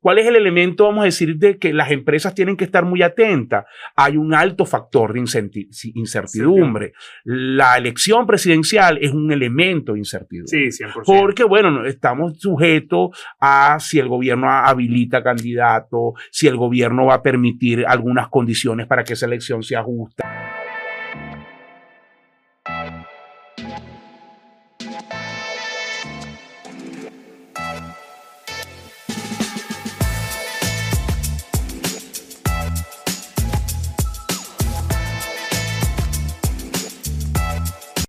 ¿Cuál 0.00 0.18
es 0.18 0.26
el 0.26 0.36
elemento, 0.36 0.84
vamos 0.84 1.02
a 1.02 1.06
decir, 1.06 1.36
de 1.36 1.58
que 1.58 1.72
las 1.72 1.90
empresas 1.90 2.34
tienen 2.34 2.56
que 2.56 2.64
estar 2.64 2.84
muy 2.84 3.02
atentas? 3.02 3.64
Hay 3.96 4.16
un 4.16 4.32
alto 4.32 4.64
factor 4.64 5.12
de 5.12 5.20
incertidumbre. 5.94 6.92
La 7.24 7.76
elección 7.76 8.26
presidencial 8.26 8.98
es 9.00 9.12
un 9.12 9.32
elemento 9.32 9.94
de 9.94 9.98
incertidumbre. 9.98 10.70
Sí, 10.70 10.84
100%. 10.84 11.02
Porque, 11.04 11.44
bueno, 11.44 11.84
estamos 11.84 12.38
sujetos 12.38 13.10
a 13.40 13.78
si 13.80 13.98
el 13.98 14.08
gobierno 14.08 14.48
habilita 14.50 15.22
candidato, 15.22 16.14
si 16.30 16.46
el 16.46 16.56
gobierno 16.56 17.06
va 17.06 17.14
a 17.14 17.22
permitir 17.22 17.84
algunas 17.86 18.28
condiciones 18.28 18.86
para 18.86 19.02
que 19.02 19.14
esa 19.14 19.26
elección 19.26 19.62
sea 19.62 19.82
justa. 19.82 20.57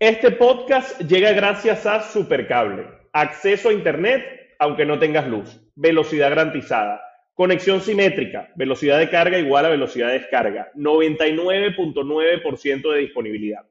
Este 0.01 0.31
podcast 0.31 1.01
llega 1.01 1.33
gracias 1.33 1.85
a 1.85 2.01
Supercable. 2.01 2.85
Acceso 3.11 3.67
a 3.67 3.73
Internet 3.73 4.23
aunque 4.57 4.85
no 4.85 4.97
tengas 4.97 5.27
luz. 5.27 5.59
Velocidad 5.75 6.29
garantizada. 6.29 7.01
Conexión 7.33 7.81
simétrica. 7.81 8.49
Velocidad 8.55 8.97
de 8.97 9.09
carga 9.09 9.37
igual 9.37 9.65
a 9.65 9.69
velocidad 9.69 10.07
de 10.07 10.19
descarga. 10.19 10.71
99.9% 10.73 12.93
de 12.93 12.99
disponibilidad. 12.99 13.65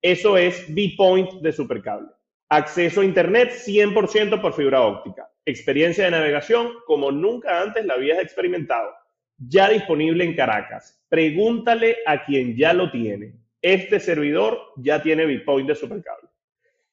Eso 0.00 0.38
es 0.38 0.74
B-Point 0.74 1.42
de 1.42 1.52
Supercable. 1.52 2.08
Acceso 2.48 3.02
a 3.02 3.04
Internet 3.04 3.50
100% 3.50 4.40
por 4.40 4.54
fibra 4.54 4.80
óptica. 4.80 5.30
Experiencia 5.44 6.06
de 6.06 6.12
navegación 6.12 6.70
como 6.86 7.12
nunca 7.12 7.60
antes 7.60 7.84
la 7.84 7.92
habías 7.92 8.22
experimentado. 8.22 8.90
Ya 9.36 9.68
disponible 9.68 10.24
en 10.24 10.34
Caracas. 10.34 11.04
Pregúntale 11.10 11.98
a 12.06 12.24
quien 12.24 12.56
ya 12.56 12.72
lo 12.72 12.90
tiene 12.90 13.43
este 13.64 13.98
servidor 13.98 14.58
ya 14.76 15.02
tiene 15.02 15.24
Bitcoin 15.24 15.66
de 15.66 15.74
Supercable. 15.74 16.28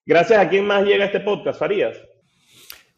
Gracias 0.06 0.40
a 0.40 0.48
quién 0.48 0.66
más 0.66 0.86
llega 0.86 1.04
este 1.04 1.20
podcast, 1.20 1.60
Farías. 1.60 1.98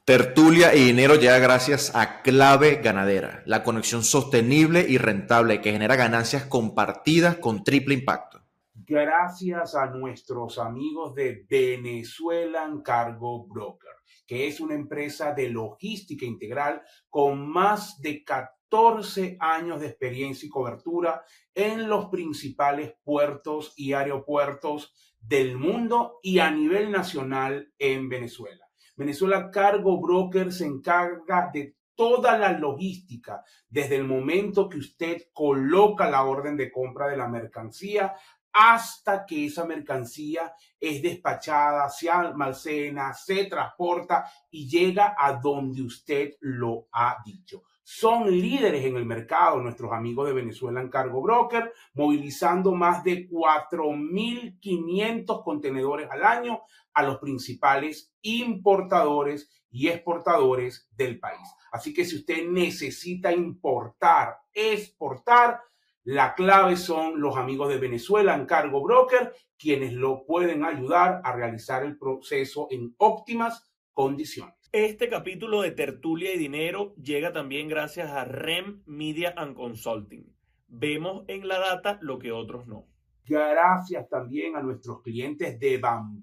Tertulia 0.06 0.76
y 0.76 0.86
dinero 0.86 1.16
llega 1.16 1.40
gracias 1.40 1.96
a 1.96 2.22
Clave 2.22 2.82
Ganadera, 2.84 3.42
la 3.48 3.64
conexión 3.64 4.04
sostenible 4.04 4.86
y 4.88 5.00
rentable 5.00 5.60
que 5.60 5.72
genera 5.72 5.96
ganancias 5.96 6.46
compartidas 6.46 7.38
con 7.38 7.64
triple 7.64 7.96
impacto. 7.96 8.42
Gracias 8.76 9.74
a 9.74 9.88
nuestros 9.88 10.60
amigos 10.60 11.16
de 11.16 11.44
Venezuelan 11.50 12.84
Cargo 12.84 13.48
Broker, 13.48 13.94
que 14.28 14.48
es 14.48 14.60
una 14.60 14.76
empresa 14.76 15.34
de 15.34 15.50
logística 15.50 16.26
integral 16.28 16.84
con 17.10 17.50
más 17.50 18.00
de 18.02 18.24
14 18.24 18.63
14 18.74 19.38
años 19.40 19.80
de 19.80 19.86
experiencia 19.86 20.48
y 20.48 20.50
cobertura 20.50 21.24
en 21.54 21.88
los 21.88 22.08
principales 22.08 22.96
puertos 23.04 23.72
y 23.78 23.94
aeropuertos 23.94 24.96
del 25.22 25.60
mundo 25.60 26.18
y 26.24 26.40
a 26.40 26.50
nivel 26.50 26.90
nacional 26.90 27.72
en 27.78 28.10
Venezuela. 28.10 28.68
Venezuela 28.96 29.52
Cargo 29.52 30.02
Broker 30.02 30.52
se 30.52 30.66
encarga 30.66 31.52
de 31.54 31.76
toda 31.94 32.36
la 32.36 32.58
logística 32.58 33.44
desde 33.70 33.98
el 33.98 34.06
momento 34.06 34.68
que 34.68 34.80
usted 34.80 35.28
coloca 35.34 36.10
la 36.10 36.24
orden 36.24 36.58
de 36.58 36.72
compra 36.72 37.10
de 37.10 37.18
la 37.18 37.28
mercancía 37.28 38.16
hasta 38.52 39.24
que 39.28 39.46
esa 39.46 39.66
mercancía 39.66 40.52
es 40.80 41.00
despachada, 41.00 41.90
se 41.90 42.10
almacena, 42.10 43.14
se 43.14 43.46
transporta 43.46 44.26
y 44.50 44.68
llega 44.68 45.14
a 45.16 45.34
donde 45.34 45.84
usted 45.84 46.32
lo 46.40 46.88
ha 46.92 47.18
dicho 47.24 47.62
son 47.84 48.32
líderes 48.32 48.86
en 48.86 48.96
el 48.96 49.06
mercado, 49.06 49.60
nuestros 49.60 49.92
amigos 49.92 50.28
de 50.28 50.34
Venezuela 50.34 50.80
en 50.82 50.90
Cargo 50.90 51.22
Broker, 51.22 51.74
movilizando 51.94 52.74
más 52.74 53.04
de 53.04 53.30
4.500 53.30 55.44
contenedores 55.44 56.10
al 56.10 56.24
año 56.24 56.62
a 56.94 57.04
los 57.04 57.18
principales 57.18 58.14
importadores 58.22 59.50
y 59.70 59.90
exportadores 59.90 60.88
del 60.96 61.20
país. 61.20 61.46
Así 61.72 61.94
que 61.94 62.06
si 62.06 62.16
usted 62.18 62.48
necesita 62.48 63.34
importar, 63.34 64.38
exportar, 64.54 65.60
la 66.06 66.36
clave 66.36 66.76
son 66.78 67.20
los 67.22 67.38
amigos 67.38 67.70
de 67.70 67.80
Venezuela 67.80 68.36
en 68.36 68.46
Cargo 68.46 68.84
Broker, 68.84 69.34
quienes 69.58 69.94
lo 69.94 70.26
pueden 70.26 70.66
ayudar 70.66 71.22
a 71.24 71.32
realizar 71.34 71.84
el 71.84 71.98
proceso 71.98 72.68
en 72.72 72.94
óptimas 72.98 73.72
condiciones. 73.94 74.63
Este 74.74 75.08
capítulo 75.08 75.62
de 75.62 75.70
Tertulia 75.70 76.34
y 76.34 76.40
Dinero 76.40 76.96
llega 76.96 77.32
también 77.32 77.68
gracias 77.68 78.10
a 78.10 78.26
REM 78.26 78.82
Media 78.88 79.32
and 79.38 79.56
Consulting. 79.56 80.36
Vemos 80.68 81.26
en 81.28 81.48
la 81.48 81.60
data 81.60 82.00
lo 82.02 82.18
que 82.18 82.32
otros 82.32 82.66
no. 82.66 82.88
Gracias 83.24 84.10
también 84.10 84.56
a 84.56 84.64
nuestros 84.64 85.04
clientes 85.04 85.60
de 85.60 85.80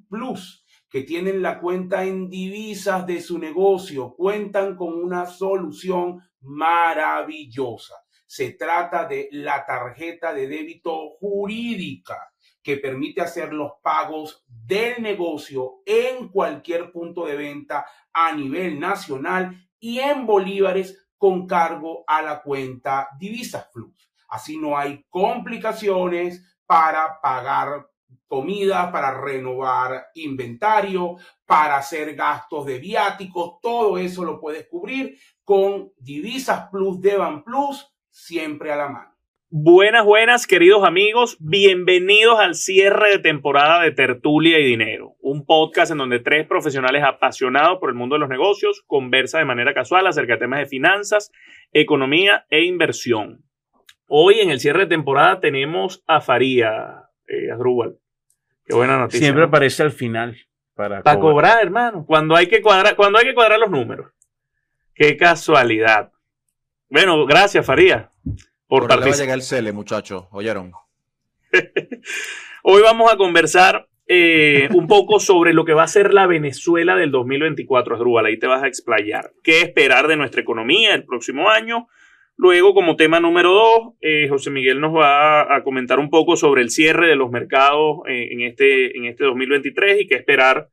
Plus 0.08 0.66
que 0.90 1.02
tienen 1.02 1.42
la 1.42 1.60
cuenta 1.60 2.04
en 2.04 2.28
divisas 2.28 3.06
de 3.06 3.20
su 3.20 3.38
negocio, 3.38 4.16
cuentan 4.16 4.74
con 4.74 4.94
una 4.94 5.26
solución 5.26 6.18
maravillosa. 6.40 7.94
Se 8.26 8.54
trata 8.54 9.06
de 9.06 9.28
la 9.30 9.64
tarjeta 9.64 10.34
de 10.34 10.48
débito 10.48 11.10
jurídica 11.20 12.32
que 12.62 12.76
permite 12.76 13.20
hacer 13.20 13.52
los 13.52 13.72
pagos 13.82 14.44
del 14.46 15.02
negocio 15.02 15.82
en 15.86 16.28
cualquier 16.28 16.92
punto 16.92 17.26
de 17.26 17.36
venta 17.36 17.86
a 18.12 18.32
nivel 18.32 18.78
nacional 18.78 19.68
y 19.78 19.98
en 19.98 20.26
bolívares 20.26 21.08
con 21.16 21.46
cargo 21.46 22.04
a 22.06 22.22
la 22.22 22.42
cuenta 22.42 23.08
Divisas 23.18 23.68
Plus. 23.72 24.10
Así 24.28 24.58
no 24.58 24.76
hay 24.78 25.04
complicaciones 25.08 26.42
para 26.66 27.20
pagar 27.20 27.90
comida, 28.26 28.92
para 28.92 29.20
renovar 29.20 30.06
inventario, 30.14 31.16
para 31.44 31.78
hacer 31.78 32.14
gastos 32.14 32.64
de 32.64 32.78
viáticos, 32.78 33.60
todo 33.60 33.98
eso 33.98 34.24
lo 34.24 34.40
puedes 34.40 34.68
cubrir 34.68 35.18
con 35.42 35.92
Divisas 35.98 36.68
Plus 36.70 37.00
de 37.00 37.16
Van 37.16 37.42
Plus 37.42 37.92
siempre 38.08 38.70
a 38.72 38.76
la 38.76 38.88
mano. 38.88 39.09
Buenas, 39.52 40.04
buenas, 40.04 40.46
queridos 40.46 40.84
amigos. 40.84 41.36
Bienvenidos 41.40 42.38
al 42.38 42.54
cierre 42.54 43.10
de 43.10 43.18
temporada 43.18 43.82
de 43.82 43.90
Tertulia 43.90 44.60
y 44.60 44.64
Dinero, 44.64 45.16
un 45.20 45.44
podcast 45.44 45.90
en 45.90 45.98
donde 45.98 46.20
tres 46.20 46.46
profesionales 46.46 47.02
apasionados 47.02 47.78
por 47.80 47.90
el 47.90 47.96
mundo 47.96 48.14
de 48.14 48.20
los 48.20 48.28
negocios 48.28 48.84
conversan 48.86 49.40
de 49.40 49.46
manera 49.46 49.74
casual 49.74 50.06
acerca 50.06 50.34
de 50.34 50.38
temas 50.38 50.60
de 50.60 50.66
finanzas, 50.66 51.32
economía 51.72 52.46
e 52.48 52.62
inversión. 52.62 53.42
Hoy 54.06 54.38
en 54.38 54.50
el 54.50 54.60
cierre 54.60 54.82
de 54.82 54.86
temporada 54.86 55.40
tenemos 55.40 56.04
a 56.06 56.20
Faría, 56.20 57.08
eh, 57.26 57.48
Qué 58.64 58.76
buena 58.76 58.98
noticia. 58.98 59.18
Siempre 59.18 59.46
aparece 59.46 59.82
al 59.82 59.90
final 59.90 60.36
para, 60.76 61.02
cobrar. 61.18 61.60
hermano. 61.60 62.04
Cuando 62.06 62.36
hay 62.36 62.46
que 62.46 62.62
cuadrar, 62.62 62.94
cuando 62.94 63.18
hay 63.18 63.24
que 63.24 63.34
cuadrar 63.34 63.58
los 63.58 63.70
números. 63.70 64.12
Qué 64.94 65.16
casualidad. 65.16 66.12
Bueno, 66.88 67.26
gracias, 67.26 67.66
Faría 67.66 68.09
por, 68.70 68.86
por 68.86 69.02
va 69.02 69.04
a 69.04 69.16
llegar 69.16 69.36
el 69.36 69.42
Cele, 69.42 69.72
muchachos. 69.72 70.26
¿Oyeron? 70.30 70.72
Hoy 72.62 72.82
vamos 72.82 73.12
a 73.12 73.16
conversar 73.16 73.88
eh, 74.06 74.68
un 74.72 74.86
poco 74.86 75.18
sobre 75.18 75.52
lo 75.52 75.64
que 75.64 75.74
va 75.74 75.82
a 75.82 75.88
ser 75.88 76.14
la 76.14 76.28
Venezuela 76.28 76.94
del 76.94 77.10
2024, 77.10 77.94
Asdrúbal. 77.94 78.26
Ahí 78.26 78.38
te 78.38 78.46
vas 78.46 78.62
a 78.62 78.68
explayar. 78.68 79.32
¿Qué 79.42 79.62
esperar 79.62 80.06
de 80.06 80.16
nuestra 80.16 80.40
economía 80.40 80.94
el 80.94 81.04
próximo 81.04 81.50
año? 81.50 81.88
Luego, 82.36 82.72
como 82.72 82.94
tema 82.94 83.18
número 83.18 83.50
dos, 83.50 83.94
eh, 84.00 84.28
José 84.28 84.50
Miguel 84.50 84.80
nos 84.80 84.94
va 84.94 85.52
a, 85.54 85.64
comentar 85.64 85.98
un 85.98 86.08
poco 86.08 86.36
sobre 86.36 86.62
el 86.62 86.70
cierre 86.70 87.08
de 87.08 87.16
los 87.16 87.30
mercados 87.32 87.98
eh, 88.08 88.28
en, 88.30 88.42
este, 88.42 88.96
en 88.96 89.06
este 89.06 89.24
2023 89.24 90.02
y 90.02 90.06
qué 90.06 90.14
esperar 90.14 90.68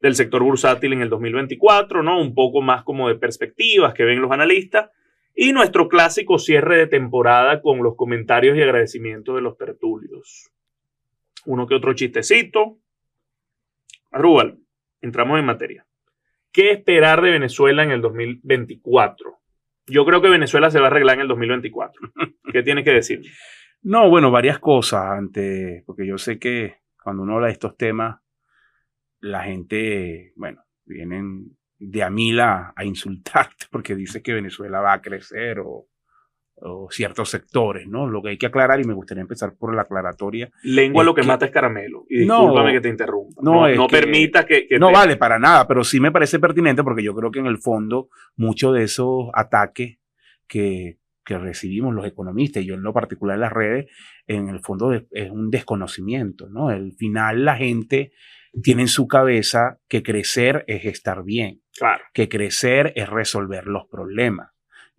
del 0.00 0.14
sector 0.14 0.42
bursátil 0.42 0.94
en 0.94 1.02
el 1.02 1.10
2024, 1.10 2.02
¿no? 2.02 2.18
Un 2.18 2.34
poco 2.34 2.62
más 2.62 2.82
como 2.82 3.08
de 3.08 3.16
perspectivas 3.16 3.92
que 3.92 4.04
ven 4.04 4.22
los 4.22 4.32
analistas. 4.32 4.88
Y 5.34 5.52
nuestro 5.52 5.88
clásico 5.88 6.38
cierre 6.38 6.76
de 6.76 6.86
temporada 6.86 7.62
con 7.62 7.82
los 7.82 7.96
comentarios 7.96 8.56
y 8.56 8.62
agradecimientos 8.62 9.34
de 9.34 9.40
los 9.40 9.56
tertulios. 9.56 10.50
Uno 11.46 11.66
que 11.66 11.74
otro 11.74 11.94
chistecito. 11.94 12.78
Arrubal, 14.10 14.58
entramos 15.00 15.38
en 15.38 15.46
materia. 15.46 15.86
¿Qué 16.52 16.70
esperar 16.70 17.22
de 17.22 17.30
Venezuela 17.30 17.82
en 17.82 17.92
el 17.92 18.02
2024? 18.02 19.38
Yo 19.86 20.04
creo 20.04 20.20
que 20.20 20.28
Venezuela 20.28 20.70
se 20.70 20.78
va 20.78 20.86
a 20.86 20.90
arreglar 20.90 21.16
en 21.16 21.22
el 21.22 21.28
2024. 21.28 22.12
¿Qué 22.52 22.62
tiene 22.62 22.84
que 22.84 22.92
decir? 22.92 23.22
No, 23.82 24.08
bueno, 24.10 24.30
varias 24.30 24.58
cosas 24.58 25.02
antes, 25.06 25.82
porque 25.84 26.06
yo 26.06 26.18
sé 26.18 26.38
que 26.38 26.76
cuando 27.02 27.22
uno 27.22 27.34
habla 27.34 27.46
de 27.46 27.54
estos 27.54 27.76
temas, 27.76 28.20
la 29.20 29.44
gente, 29.44 30.32
bueno, 30.36 30.62
vienen 30.84 31.56
de 31.84 32.02
a 32.02 32.10
mil 32.10 32.38
a, 32.40 32.72
insultarte 32.84 33.66
porque 33.70 33.96
dice 33.96 34.22
que 34.22 34.32
Venezuela 34.32 34.80
va 34.80 34.92
a 34.92 35.02
crecer 35.02 35.60
o, 35.60 35.88
ciertos 36.90 37.28
sectores, 37.28 37.88
¿no? 37.88 38.06
Lo 38.06 38.22
que 38.22 38.28
hay 38.28 38.38
que 38.38 38.46
aclarar, 38.46 38.80
y 38.80 38.84
me 38.84 38.94
gustaría 38.94 39.22
empezar 39.22 39.56
por 39.58 39.74
la 39.74 39.82
aclaratoria. 39.82 40.48
Lengua 40.62 41.02
lo 41.02 41.12
que, 41.12 41.24
mata 41.24 41.46
es 41.46 41.50
caramelo. 41.50 42.04
Y 42.08 42.20
discúlpame 42.20 42.72
que 42.74 42.80
te 42.80 42.88
interrumpa. 42.88 43.42
No, 43.42 43.68
no, 43.68 43.88
permita 43.88 44.46
que, 44.46 44.68
No 44.78 44.92
vale 44.92 45.16
para 45.16 45.40
nada, 45.40 45.66
pero 45.66 45.82
sí 45.82 45.98
me 45.98 46.12
parece 46.12 46.38
pertinente 46.38 46.84
porque 46.84 47.02
yo 47.02 47.16
creo 47.16 47.32
que 47.32 47.40
en 47.40 47.46
el 47.46 47.58
fondo 47.58 48.10
muchos 48.36 48.74
de 48.74 48.84
esos 48.84 49.28
ataques 49.34 49.98
que, 50.46 50.98
que 51.24 51.36
recibimos 51.36 51.92
los 51.94 52.06
economistas, 52.06 52.62
y 52.62 52.66
yo 52.66 52.74
en 52.74 52.84
lo 52.84 52.92
particular 52.92 53.34
en 53.34 53.40
las 53.40 53.52
redes, 53.52 53.86
en 54.28 54.48
el 54.48 54.60
fondo 54.60 54.92
es 54.92 55.30
un 55.32 55.50
desconocimiento, 55.50 56.48
¿no? 56.48 56.68
Al 56.68 56.92
final 56.92 57.44
la 57.44 57.56
gente 57.56 58.12
tiene 58.62 58.82
en 58.82 58.88
su 58.88 59.08
cabeza 59.08 59.78
que 59.88 60.02
crecer 60.02 60.64
es 60.66 60.84
estar 60.84 61.24
bien, 61.24 61.61
que 62.12 62.28
crecer 62.28 62.92
es 62.96 63.08
resolver 63.08 63.66
los 63.66 63.86
problemas. 63.86 64.51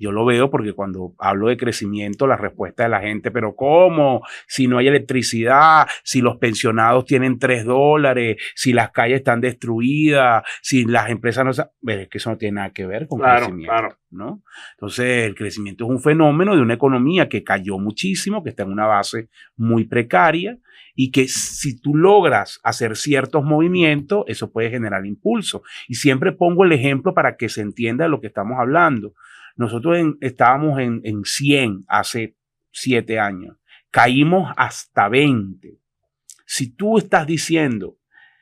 Yo 0.03 0.11
lo 0.11 0.25
veo 0.25 0.49
porque 0.49 0.73
cuando 0.73 1.13
hablo 1.17 1.47
de 1.47 1.55
crecimiento, 1.55 2.27
la 2.27 2.35
respuesta 2.35 2.83
de 2.83 2.89
la 2.89 2.99
gente, 2.99 3.31
pero 3.31 3.55
¿cómo? 3.55 4.21
Si 4.47 4.67
no 4.67 4.79
hay 4.79 4.89
electricidad, 4.89 5.87
si 6.03 6.19
los 6.19 6.35
pensionados 6.35 7.05
tienen 7.05 7.39
tres 7.39 7.63
dólares, 7.63 8.35
si 8.53 8.73
las 8.73 8.91
calles 8.91 9.19
están 9.19 9.39
destruidas, 9.39 10.43
si 10.61 10.83
las 10.83 11.09
empresas 11.09 11.45
no... 11.45 11.51
Es 11.89 12.09
que 12.09 12.17
eso 12.17 12.31
no 12.31 12.37
tiene 12.37 12.55
nada 12.55 12.71
que 12.71 12.85
ver 12.85 13.07
con 13.07 13.21
crecimiento. 13.21 13.71
Claro. 13.71 13.97
¿no? 14.11 14.43
Entonces, 14.73 15.25
el 15.25 15.35
crecimiento 15.35 15.85
es 15.85 15.89
un 15.89 16.01
fenómeno 16.01 16.53
de 16.53 16.61
una 16.61 16.73
economía 16.73 17.29
que 17.29 17.43
cayó 17.43 17.79
muchísimo, 17.79 18.43
que 18.43 18.49
está 18.49 18.63
en 18.63 18.71
una 18.71 18.85
base 18.85 19.29
muy 19.55 19.85
precaria 19.85 20.59
y 20.95 21.11
que 21.11 21.27
si 21.27 21.79
tú 21.79 21.95
logras 21.95 22.59
hacer 22.63 22.95
ciertos 22.95 23.43
movimientos, 23.43 24.25
eso 24.27 24.51
puede 24.51 24.69
generar 24.69 25.05
impulso. 25.05 25.63
Y 25.87 25.95
siempre 25.95 26.33
pongo 26.33 26.65
el 26.65 26.73
ejemplo 26.73 27.13
para 27.13 27.35
que 27.37 27.49
se 27.49 27.61
entienda 27.61 28.03
de 28.03 28.09
lo 28.09 28.21
que 28.21 28.27
estamos 28.27 28.59
hablando. 28.59 29.13
Nosotros 29.55 29.97
estábamos 30.21 30.79
en, 30.79 31.01
en 31.03 31.23
100 31.23 31.85
hace 31.87 32.35
7 32.71 33.19
años, 33.19 33.57
caímos 33.91 34.51
hasta 34.57 35.07
20. 35.09 35.77
Si 36.45 36.75
tú 36.75 36.97
estás 36.97 37.27
diciendo 37.27 37.97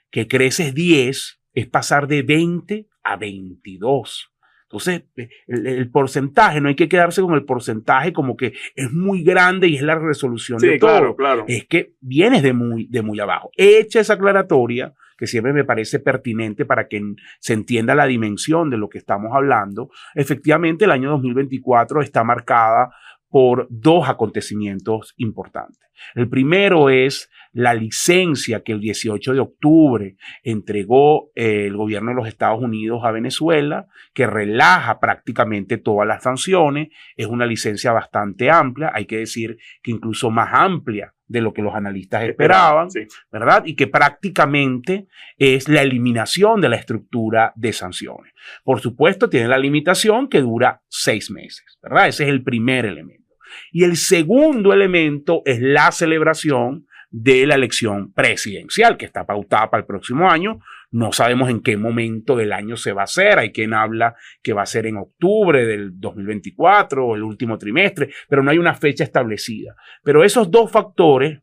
que 0.10 0.28
creces 0.28 0.74
10, 0.74 1.40
es 1.54 1.68
pasar 1.68 2.08
de 2.08 2.24
20 2.24 2.88
a 3.04 3.18
22. 3.18 4.32
Entonces, 4.64 5.04
eh, 5.18 5.30
el, 5.48 5.92
porcentaje, 5.92 6.62
no 6.62 6.70
hay 6.70 6.76
que 6.76 6.88
quedarse 6.88 7.22
con 7.22 7.34
el 7.34 7.44
porcentaje 7.44 8.14
como 8.14 8.38
que 8.38 8.54
es 8.76 8.92
muy 8.92 9.22
grande 9.22 9.68
y 9.68 9.76
es 9.76 9.82
la 9.82 10.00
resolución 10.00 10.60
de 10.60 10.80
todo. 10.80 10.90
Claro, 10.90 11.16
claro. 11.16 11.46
Es 11.48 11.66
que 11.66 11.94
vienes 12.00 12.42
de 12.42 12.54
muy, 12.54 12.88
de 12.88 13.02
muy 13.02 13.20
abajo. 13.20 13.52
Hecha 13.58 14.00
esa 14.00 14.14
aclaratoria, 14.14 14.94
que 15.22 15.28
siempre 15.28 15.54
me 15.54 15.64
parece 15.64 16.00
pertinente 16.00 16.66
para 16.66 16.88
que 16.88 17.00
se 17.40 17.54
entienda 17.54 17.94
la 17.94 18.08
dimensión 18.08 18.72
de 18.72 18.78
lo 18.78 18.90
que 18.90 18.98
estamos 18.98 19.32
hablando, 19.36 19.92
efectivamente 20.16 20.86
el 20.86 20.92
año 20.92 21.12
2024 21.12 22.02
está 22.02 22.24
marcada 22.24 22.90
por 23.30 23.68
dos 23.70 24.10
acontecimientos 24.10 25.14
importantes. 25.18 25.80
El 26.16 26.28
primero 26.28 26.90
es 26.90 27.30
la 27.54 27.76
licencia 27.76 28.64
que 28.64 28.72
el 28.72 28.80
18 28.80 29.36
de 29.36 29.40
octubre 29.40 30.16
entregó 30.42 31.30
eh, 31.36 31.68
el 31.68 31.78
gobierno 31.78 32.10
de 32.10 32.16
los 32.16 32.28
Estados 32.28 32.64
Unidos 32.64 33.02
a 33.04 33.12
Venezuela, 33.12 33.86
que 34.16 34.26
relaja 34.26 35.00
prácticamente 35.00 35.78
todas 35.78 36.08
las 36.08 36.24
sanciones. 36.24 36.90
Es 37.16 37.28
una 37.28 37.46
licencia 37.46 37.92
bastante 37.92 38.50
amplia, 38.50 38.90
hay 38.92 39.06
que 39.06 39.18
decir 39.18 39.60
que 39.84 39.92
incluso 39.92 40.32
más 40.32 40.50
amplia 40.52 41.14
de 41.32 41.42
lo 41.42 41.54
que 41.54 41.62
los 41.62 41.74
analistas 41.74 42.24
esperaban, 42.24 42.90
¿verdad? 43.32 43.64
Y 43.66 43.76
que 43.76 43.88
prácticamente 43.88 45.08
es 45.38 45.70
la 45.70 45.82
eliminación 45.82 46.60
de 46.60 46.70
la 46.70 46.76
estructura 46.76 47.54
de 47.56 47.72
sanciones. 47.72 48.34
Por 48.64 48.82
supuesto, 48.82 49.30
tiene 49.30 49.48
la 49.48 49.58
limitación 49.58 50.28
que 50.28 50.42
dura 50.42 50.82
seis 50.90 51.32
meses, 51.32 51.80
¿verdad? 51.82 52.10
Ese 52.10 52.24
es 52.24 52.30
el 52.30 52.44
primer 52.44 52.86
elemento. 52.86 53.24
Y 53.72 53.86
el 53.86 53.96
segundo 53.96 54.74
elemento 54.74 55.42
es 55.46 55.62
la 55.62 55.92
celebración 55.92 56.86
de 57.10 57.46
la 57.46 57.56
elección 57.56 58.12
presidencial 58.12 58.98
que 58.98 59.06
está 59.06 59.26
pautada 59.26 59.70
para 59.70 59.82
el 59.82 59.88
próximo 59.88 60.30
año. 60.30 60.60
No 60.92 61.14
sabemos 61.14 61.50
en 61.50 61.62
qué 61.62 61.78
momento 61.78 62.36
del 62.36 62.52
año 62.52 62.76
se 62.76 62.92
va 62.92 63.02
a 63.02 63.06
hacer. 63.06 63.40
Hay 63.40 63.52
quien 63.54 63.74
habla 63.74 64.16
que 64.44 64.52
va 64.52 64.64
a 64.64 64.66
ser 64.66 64.86
en 64.88 64.98
octubre 64.98 65.66
del 65.66 66.00
2024 66.00 67.06
o 67.06 67.16
el 67.16 67.24
último 67.24 67.58
trimestre, 67.58 68.10
pero 68.28 68.44
no 68.44 68.52
hay 68.52 68.58
una 68.58 68.76
fecha 68.76 69.06
establecida. 69.06 69.76
Pero 70.04 70.24
esos 70.24 70.52
dos 70.52 70.70
factores 70.70 71.40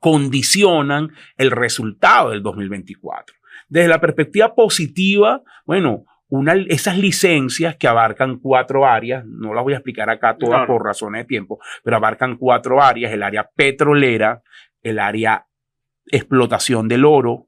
condicionan 0.00 1.10
el 1.36 1.50
resultado 1.50 2.30
del 2.30 2.42
2024. 2.42 3.36
Desde 3.68 3.88
la 3.88 4.00
perspectiva 4.00 4.54
positiva, 4.54 5.42
bueno, 5.66 6.04
esas 6.68 6.98
licencias 6.98 7.76
que 7.76 7.88
abarcan 7.88 8.38
cuatro 8.38 8.86
áreas, 8.86 9.24
no 9.26 9.52
las 9.52 9.64
voy 9.64 9.74
a 9.74 9.76
explicar 9.76 10.08
acá 10.08 10.36
todas 10.38 10.66
por 10.66 10.82
razones 10.82 11.22
de 11.22 11.26
tiempo, 11.26 11.58
pero 11.82 11.96
abarcan 11.96 12.36
cuatro 12.36 12.82
áreas, 12.82 13.12
el 13.12 13.22
área 13.22 13.48
petrolera, 13.54 14.42
el 14.82 14.98
área 14.98 15.46
explotación 16.06 16.88
del 16.88 17.04
oro, 17.04 17.47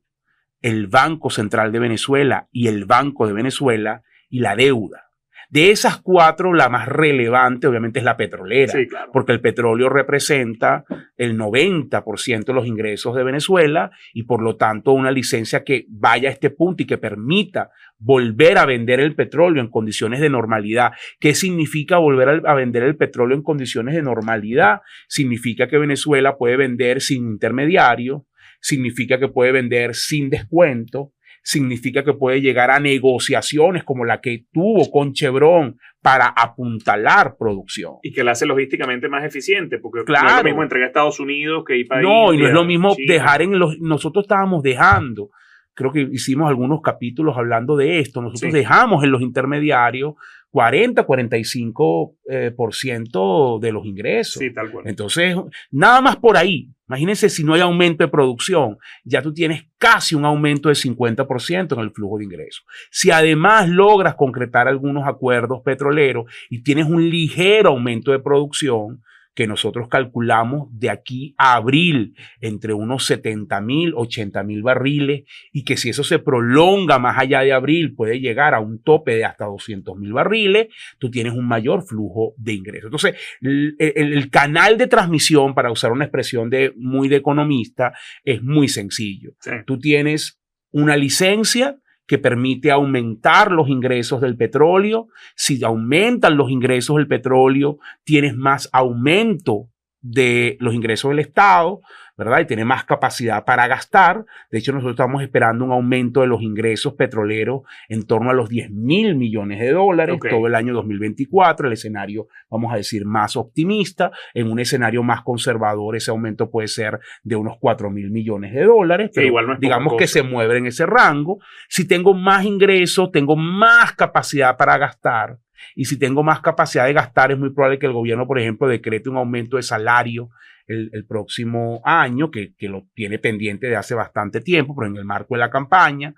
el 0.62 0.86
Banco 0.86 1.30
Central 1.30 1.72
de 1.72 1.78
Venezuela 1.78 2.48
y 2.52 2.68
el 2.68 2.84
Banco 2.84 3.26
de 3.26 3.32
Venezuela 3.32 4.02
y 4.28 4.40
la 4.40 4.56
deuda. 4.56 5.10
De 5.50 5.72
esas 5.72 6.00
cuatro, 6.00 6.54
la 6.54 6.68
más 6.68 6.86
relevante 6.86 7.66
obviamente 7.66 7.98
es 7.98 8.04
la 8.04 8.16
petrolera, 8.16 8.72
porque 9.12 9.32
el 9.32 9.40
petróleo 9.40 9.88
representa 9.88 10.84
el 11.16 11.36
90% 11.36 12.44
de 12.44 12.52
los 12.52 12.68
ingresos 12.68 13.16
de 13.16 13.24
Venezuela 13.24 13.90
y 14.14 14.22
por 14.22 14.42
lo 14.42 14.54
tanto 14.54 14.92
una 14.92 15.10
licencia 15.10 15.64
que 15.64 15.86
vaya 15.88 16.28
a 16.28 16.32
este 16.32 16.50
punto 16.50 16.84
y 16.84 16.86
que 16.86 16.98
permita 16.98 17.70
volver 17.98 18.58
a 18.58 18.64
vender 18.64 19.00
el 19.00 19.16
petróleo 19.16 19.60
en 19.60 19.70
condiciones 19.70 20.20
de 20.20 20.30
normalidad. 20.30 20.92
¿Qué 21.18 21.34
significa 21.34 21.98
volver 21.98 22.42
a 22.46 22.54
vender 22.54 22.84
el 22.84 22.96
petróleo 22.96 23.36
en 23.36 23.42
condiciones 23.42 23.96
de 23.96 24.02
normalidad? 24.02 24.82
Significa 25.08 25.66
que 25.66 25.78
Venezuela 25.78 26.36
puede 26.36 26.58
vender 26.58 27.00
sin 27.00 27.24
intermediario, 27.24 28.24
significa 28.60 29.18
que 29.18 29.28
puede 29.28 29.52
vender 29.52 29.94
sin 29.94 30.30
descuento, 30.30 31.12
significa 31.42 32.04
que 32.04 32.12
puede 32.12 32.40
llegar 32.40 32.70
a 32.70 32.80
negociaciones 32.80 33.84
como 33.84 34.04
la 34.04 34.20
que 34.20 34.44
tuvo 34.52 34.90
con 34.90 35.12
Chevron 35.12 35.76
para 36.02 36.26
apuntalar 36.26 37.36
producción. 37.38 37.94
Y 38.02 38.12
que 38.12 38.24
la 38.24 38.32
hace 38.32 38.46
logísticamente 38.46 39.08
más 39.08 39.24
eficiente, 39.24 39.78
porque 39.78 40.04
claro. 40.04 40.24
no 40.24 40.30
es 40.30 40.36
lo 40.38 40.44
mismo 40.44 40.62
entregar 40.62 40.86
a 40.86 40.88
Estados 40.88 41.20
Unidos 41.20 41.64
que 41.66 41.78
ir 41.78 41.86
para 41.86 42.02
No, 42.02 42.32
y 42.32 42.38
no 42.38 42.46
es 42.46 42.52
lo 42.52 42.64
mismo 42.64 42.94
dejar 43.06 43.42
en 43.42 43.58
los... 43.58 43.78
Nosotros 43.80 44.24
estábamos 44.24 44.62
dejando, 44.62 45.30
creo 45.74 45.92
que 45.92 46.08
hicimos 46.12 46.48
algunos 46.48 46.80
capítulos 46.82 47.36
hablando 47.36 47.76
de 47.76 48.00
esto, 48.00 48.20
nosotros 48.20 48.52
dejamos 48.52 49.02
en 49.04 49.10
los 49.10 49.22
intermediarios 49.22 50.14
40, 50.50 51.04
45 51.04 52.16
eh, 52.28 52.52
por 52.56 52.74
ciento 52.74 53.58
de 53.60 53.72
los 53.72 53.86
ingresos. 53.86 54.40
Sí, 54.40 54.52
tal 54.52 54.70
cual. 54.70 54.86
Entonces, 54.88 55.36
nada 55.70 56.00
más 56.00 56.16
por 56.16 56.36
ahí. 56.36 56.68
Imagínense 56.88 57.28
si 57.28 57.44
no 57.44 57.54
hay 57.54 57.60
aumento 57.60 58.02
de 58.02 58.08
producción, 58.08 58.76
ya 59.04 59.22
tú 59.22 59.32
tienes 59.32 59.64
casi 59.78 60.16
un 60.16 60.24
aumento 60.24 60.68
de 60.68 60.74
50% 60.74 61.74
en 61.74 61.78
el 61.78 61.92
flujo 61.92 62.18
de 62.18 62.24
ingresos. 62.24 62.64
Si 62.90 63.12
además 63.12 63.68
logras 63.68 64.16
concretar 64.16 64.66
algunos 64.66 65.06
acuerdos 65.06 65.62
petroleros 65.64 66.24
y 66.48 66.64
tienes 66.64 66.86
un 66.86 67.08
ligero 67.08 67.68
aumento 67.68 68.10
de 68.10 68.18
producción, 68.18 69.02
que 69.40 69.46
nosotros 69.46 69.88
calculamos 69.88 70.68
de 70.70 70.90
aquí 70.90 71.34
a 71.38 71.54
abril 71.54 72.14
entre 72.42 72.74
unos 72.74 73.06
70 73.06 73.58
mil, 73.62 73.94
80 73.96 74.42
mil 74.42 74.62
barriles 74.62 75.22
y 75.50 75.64
que 75.64 75.78
si 75.78 75.88
eso 75.88 76.04
se 76.04 76.18
prolonga 76.18 76.98
más 76.98 77.18
allá 77.18 77.40
de 77.40 77.54
abril 77.54 77.94
puede 77.94 78.20
llegar 78.20 78.52
a 78.52 78.60
un 78.60 78.82
tope 78.82 79.14
de 79.14 79.24
hasta 79.24 79.46
200 79.46 79.96
mil 79.96 80.12
barriles, 80.12 80.68
tú 80.98 81.10
tienes 81.10 81.32
un 81.32 81.48
mayor 81.48 81.86
flujo 81.86 82.34
de 82.36 82.52
ingresos. 82.52 82.88
Entonces, 82.88 83.14
el, 83.40 84.28
canal 84.28 84.76
de 84.76 84.88
transmisión, 84.88 85.54
para 85.54 85.72
usar 85.72 85.90
una 85.90 86.04
expresión 86.04 86.50
de 86.50 86.74
muy 86.76 87.08
de 87.08 87.16
economista, 87.16 87.94
es 88.22 88.42
muy 88.42 88.68
sencillo. 88.68 89.32
Tú 89.64 89.78
tienes 89.78 90.38
una 90.70 90.98
licencia 90.98 91.79
que 92.10 92.18
permite 92.18 92.72
aumentar 92.72 93.52
los 93.52 93.68
ingresos 93.68 94.20
del 94.20 94.36
petróleo. 94.36 95.06
Si 95.36 95.62
aumentan 95.62 96.36
los 96.36 96.50
ingresos 96.50 96.96
del 96.96 97.06
petróleo, 97.06 97.78
tienes 98.02 98.36
más 98.36 98.68
aumento 98.72 99.68
de 100.02 100.56
los 100.60 100.74
ingresos 100.74 101.10
del 101.10 101.18
Estado, 101.18 101.80
¿verdad? 102.20 102.40
Y 102.40 102.44
tiene 102.44 102.66
más 102.66 102.84
capacidad 102.84 103.46
para 103.46 103.66
gastar. 103.66 104.26
De 104.50 104.58
hecho, 104.58 104.72
nosotros 104.72 104.92
estamos 104.92 105.22
esperando 105.22 105.64
un 105.64 105.72
aumento 105.72 106.20
de 106.20 106.26
los 106.26 106.42
ingresos 106.42 106.92
petroleros 106.92 107.62
en 107.88 108.06
torno 108.06 108.28
a 108.28 108.34
los 108.34 108.50
10 108.50 108.70
mil 108.72 109.14
millones 109.14 109.58
de 109.58 109.72
dólares 109.72 110.18
todo 110.28 110.46
el 110.46 110.54
año 110.54 110.74
2024. 110.74 111.66
El 111.66 111.72
escenario, 111.72 112.28
vamos 112.50 112.74
a 112.74 112.76
decir, 112.76 113.06
más 113.06 113.36
optimista. 113.36 114.10
En 114.34 114.50
un 114.50 114.60
escenario 114.60 115.02
más 115.02 115.22
conservador, 115.22 115.96
ese 115.96 116.10
aumento 116.10 116.50
puede 116.50 116.68
ser 116.68 117.00
de 117.22 117.36
unos 117.36 117.56
4 117.58 117.90
mil 117.90 118.10
millones 118.10 118.52
de 118.52 118.64
dólares. 118.64 119.10
Pero 119.14 119.26
igual 119.26 119.56
digamos 119.58 119.94
que 119.96 120.06
se 120.06 120.22
mueve 120.22 120.58
en 120.58 120.66
ese 120.66 120.84
rango. 120.84 121.38
Si 121.68 121.88
tengo 121.88 122.12
más 122.12 122.44
ingresos, 122.44 123.10
tengo 123.12 123.34
más 123.34 123.92
capacidad 123.92 124.58
para 124.58 124.76
gastar. 124.76 125.38
Y 125.74 125.84
si 125.84 125.98
tengo 125.98 126.22
más 126.22 126.40
capacidad 126.40 126.86
de 126.86 126.92
gastar, 126.92 127.32
es 127.32 127.38
muy 127.38 127.50
probable 127.50 127.78
que 127.78 127.86
el 127.86 127.92
gobierno, 127.92 128.26
por 128.26 128.38
ejemplo, 128.38 128.68
decrete 128.68 129.08
un 129.08 129.16
aumento 129.16 129.56
de 129.56 129.62
salario 129.62 130.30
el, 130.66 131.04
próximo 131.06 131.80
año, 131.84 132.30
que, 132.30 132.54
lo 132.60 132.86
tiene 132.94 133.18
pendiente 133.18 133.66
de 133.66 133.76
hace 133.76 133.94
bastante 133.94 134.40
tiempo, 134.40 134.74
pero 134.76 134.88
en 134.88 134.96
el 134.96 135.04
marco 135.04 135.34
de 135.34 135.40
la 135.40 135.50
campaña. 135.50 136.14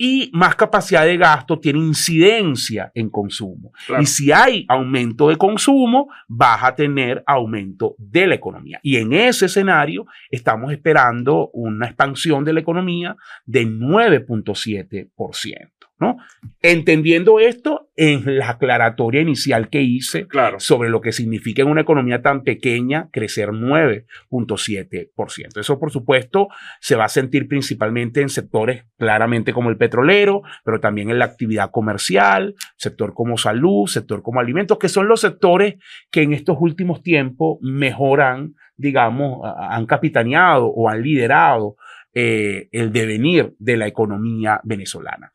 Y 0.00 0.30
más 0.32 0.54
capacidad 0.54 1.04
de 1.04 1.16
gasto 1.16 1.58
tiene 1.58 1.80
incidencia 1.80 2.92
en 2.94 3.10
consumo. 3.10 3.72
Y 4.00 4.06
si 4.06 4.30
hay 4.30 4.64
aumento 4.68 5.28
de 5.28 5.36
consumo, 5.36 6.08
vas 6.28 6.62
a 6.62 6.76
tener 6.76 7.24
aumento 7.26 7.96
de 7.98 8.28
la 8.28 8.36
economía. 8.36 8.78
Y 8.82 8.96
en 8.96 9.12
ese 9.12 9.46
escenario 9.46 10.06
estamos 10.30 10.70
esperando 10.70 11.50
una 11.52 11.86
expansión 11.86 12.44
de 12.44 12.52
la 12.52 12.60
economía 12.60 13.16
de 13.44 13.66
9.7%. 13.66 15.77
¿no? 16.00 16.16
Entendiendo 16.62 17.40
esto 17.40 17.90
en 17.96 18.38
la 18.38 18.50
aclaratoria 18.50 19.20
inicial 19.20 19.68
que 19.68 19.82
hice 19.82 20.28
Claro. 20.28 20.60
sobre 20.60 20.90
lo 20.90 21.00
que 21.00 21.10
significa 21.12 21.62
en 21.62 21.68
una 21.68 21.80
economía 21.80 22.22
tan 22.22 22.44
pequeña 22.44 23.08
crecer 23.10 23.48
9.7%. 23.50 25.60
Eso, 25.60 25.78
por 25.78 25.90
supuesto, 25.90 26.48
se 26.80 26.96
va 26.96 27.04
a 27.04 27.08
sentir 27.08 27.48
principalmente 27.48 28.20
en 28.20 28.28
sectores 28.28 28.84
claramente 28.96 29.52
como 29.52 29.70
el 29.70 29.76
petrolero, 29.76 30.42
pero 30.64 30.80
también 30.80 31.10
en 31.10 31.18
la 31.18 31.24
actividad 31.24 31.70
comercial, 31.70 32.54
sector 32.76 33.14
como 33.14 33.36
salud, 33.36 33.86
sector 33.86 34.22
como 34.22 34.40
alimentos, 34.40 34.78
que 34.78 34.88
son 34.88 35.08
los 35.08 35.20
sectores 35.20 35.76
que 36.10 36.22
en 36.22 36.32
estos 36.32 36.56
últimos 36.60 37.02
tiempos 37.02 37.58
mejoran, 37.60 38.54
digamos, 38.76 39.40
han 39.58 39.86
capitaneado 39.86 40.66
o 40.66 40.88
han 40.88 41.02
liderado 41.02 41.76
eh, 42.14 42.68
el 42.72 42.92
devenir 42.92 43.54
de 43.58 43.76
la 43.76 43.86
economía 43.86 44.60
venezolana. 44.64 45.32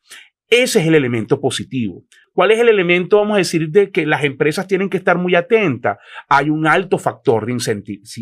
Ese 0.62 0.82
es 0.82 0.88
el 0.88 0.94
elemento 0.94 1.42
positivo. 1.42 2.06
¿Cuál 2.34 2.52
es 2.52 2.60
el 2.60 2.68
elemento, 2.70 3.18
vamos 3.18 3.36
a 3.36 3.38
decir, 3.38 3.70
de 3.70 3.92
que 3.92 4.06
las 4.08 4.24
empresas 4.24 4.68
tienen 4.68 4.90
que 4.90 4.98
estar 4.98 5.18
muy 5.18 5.36
atentas? 5.36 5.98
Hay 6.28 6.50
un 6.50 6.66
alto 6.66 6.98
factor 6.98 7.46
de 7.46 7.54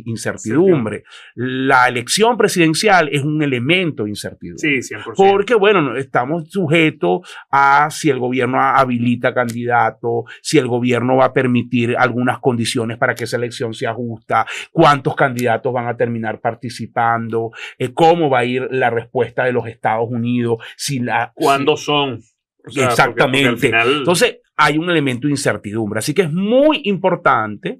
incertidumbre. 0.06 1.04
La 1.36 1.88
elección 1.88 2.38
presidencial 2.38 3.10
es 3.12 3.24
un 3.24 3.42
elemento 3.42 4.04
de 4.04 4.10
incertidumbre. 4.10 4.82
Sí, 4.82 4.96
100%. 4.96 5.14
Porque, 5.16 5.56
bueno, 5.56 5.82
no- 5.82 5.96
estamos 5.96 6.50
sujetos 6.50 7.22
a 7.52 7.90
si 7.90 8.10
el 8.10 8.20
gobierno 8.20 8.60
habilita 8.62 9.34
candidato, 9.34 10.26
si 10.42 10.58
el 10.58 10.68
gobierno 10.68 11.18
va 11.18 11.26
a 11.26 11.34
permitir 11.34 11.96
algunas 11.98 12.40
condiciones 12.40 12.98
para 12.98 13.16
que 13.16 13.24
esa 13.24 13.38
elección 13.38 13.74
sea 13.74 13.94
justa, 13.94 14.46
cuántos 14.72 15.16
candidatos 15.16 15.72
van 15.74 15.88
a 15.88 15.96
terminar 15.96 16.40
participando, 16.42 17.52
eh, 17.78 17.94
cómo 17.94 18.30
va 18.30 18.40
a 18.40 18.46
ir 18.46 18.68
la 18.72 18.90
respuesta 18.90 19.46
de 19.46 19.54
los 19.54 19.68
Estados 19.68 20.10
Unidos, 20.10 20.58
si 20.76 21.00
la... 21.00 21.32
¿Cuándo 21.36 21.78
son? 21.78 22.22
O 22.66 22.72
sea, 22.72 22.84
porque- 22.86 22.92
Exactamente. 22.92 23.50
porque 23.50 23.68
al 23.68 23.84
final- 23.84 23.98
Entonces, 24.00 24.38
hay 24.56 24.78
un 24.78 24.90
elemento 24.90 25.28
de 25.28 25.32
incertidumbre. 25.34 26.00
Así 26.00 26.14
que 26.14 26.24
es 26.24 26.32
muy 26.32 26.82
importante 26.86 27.80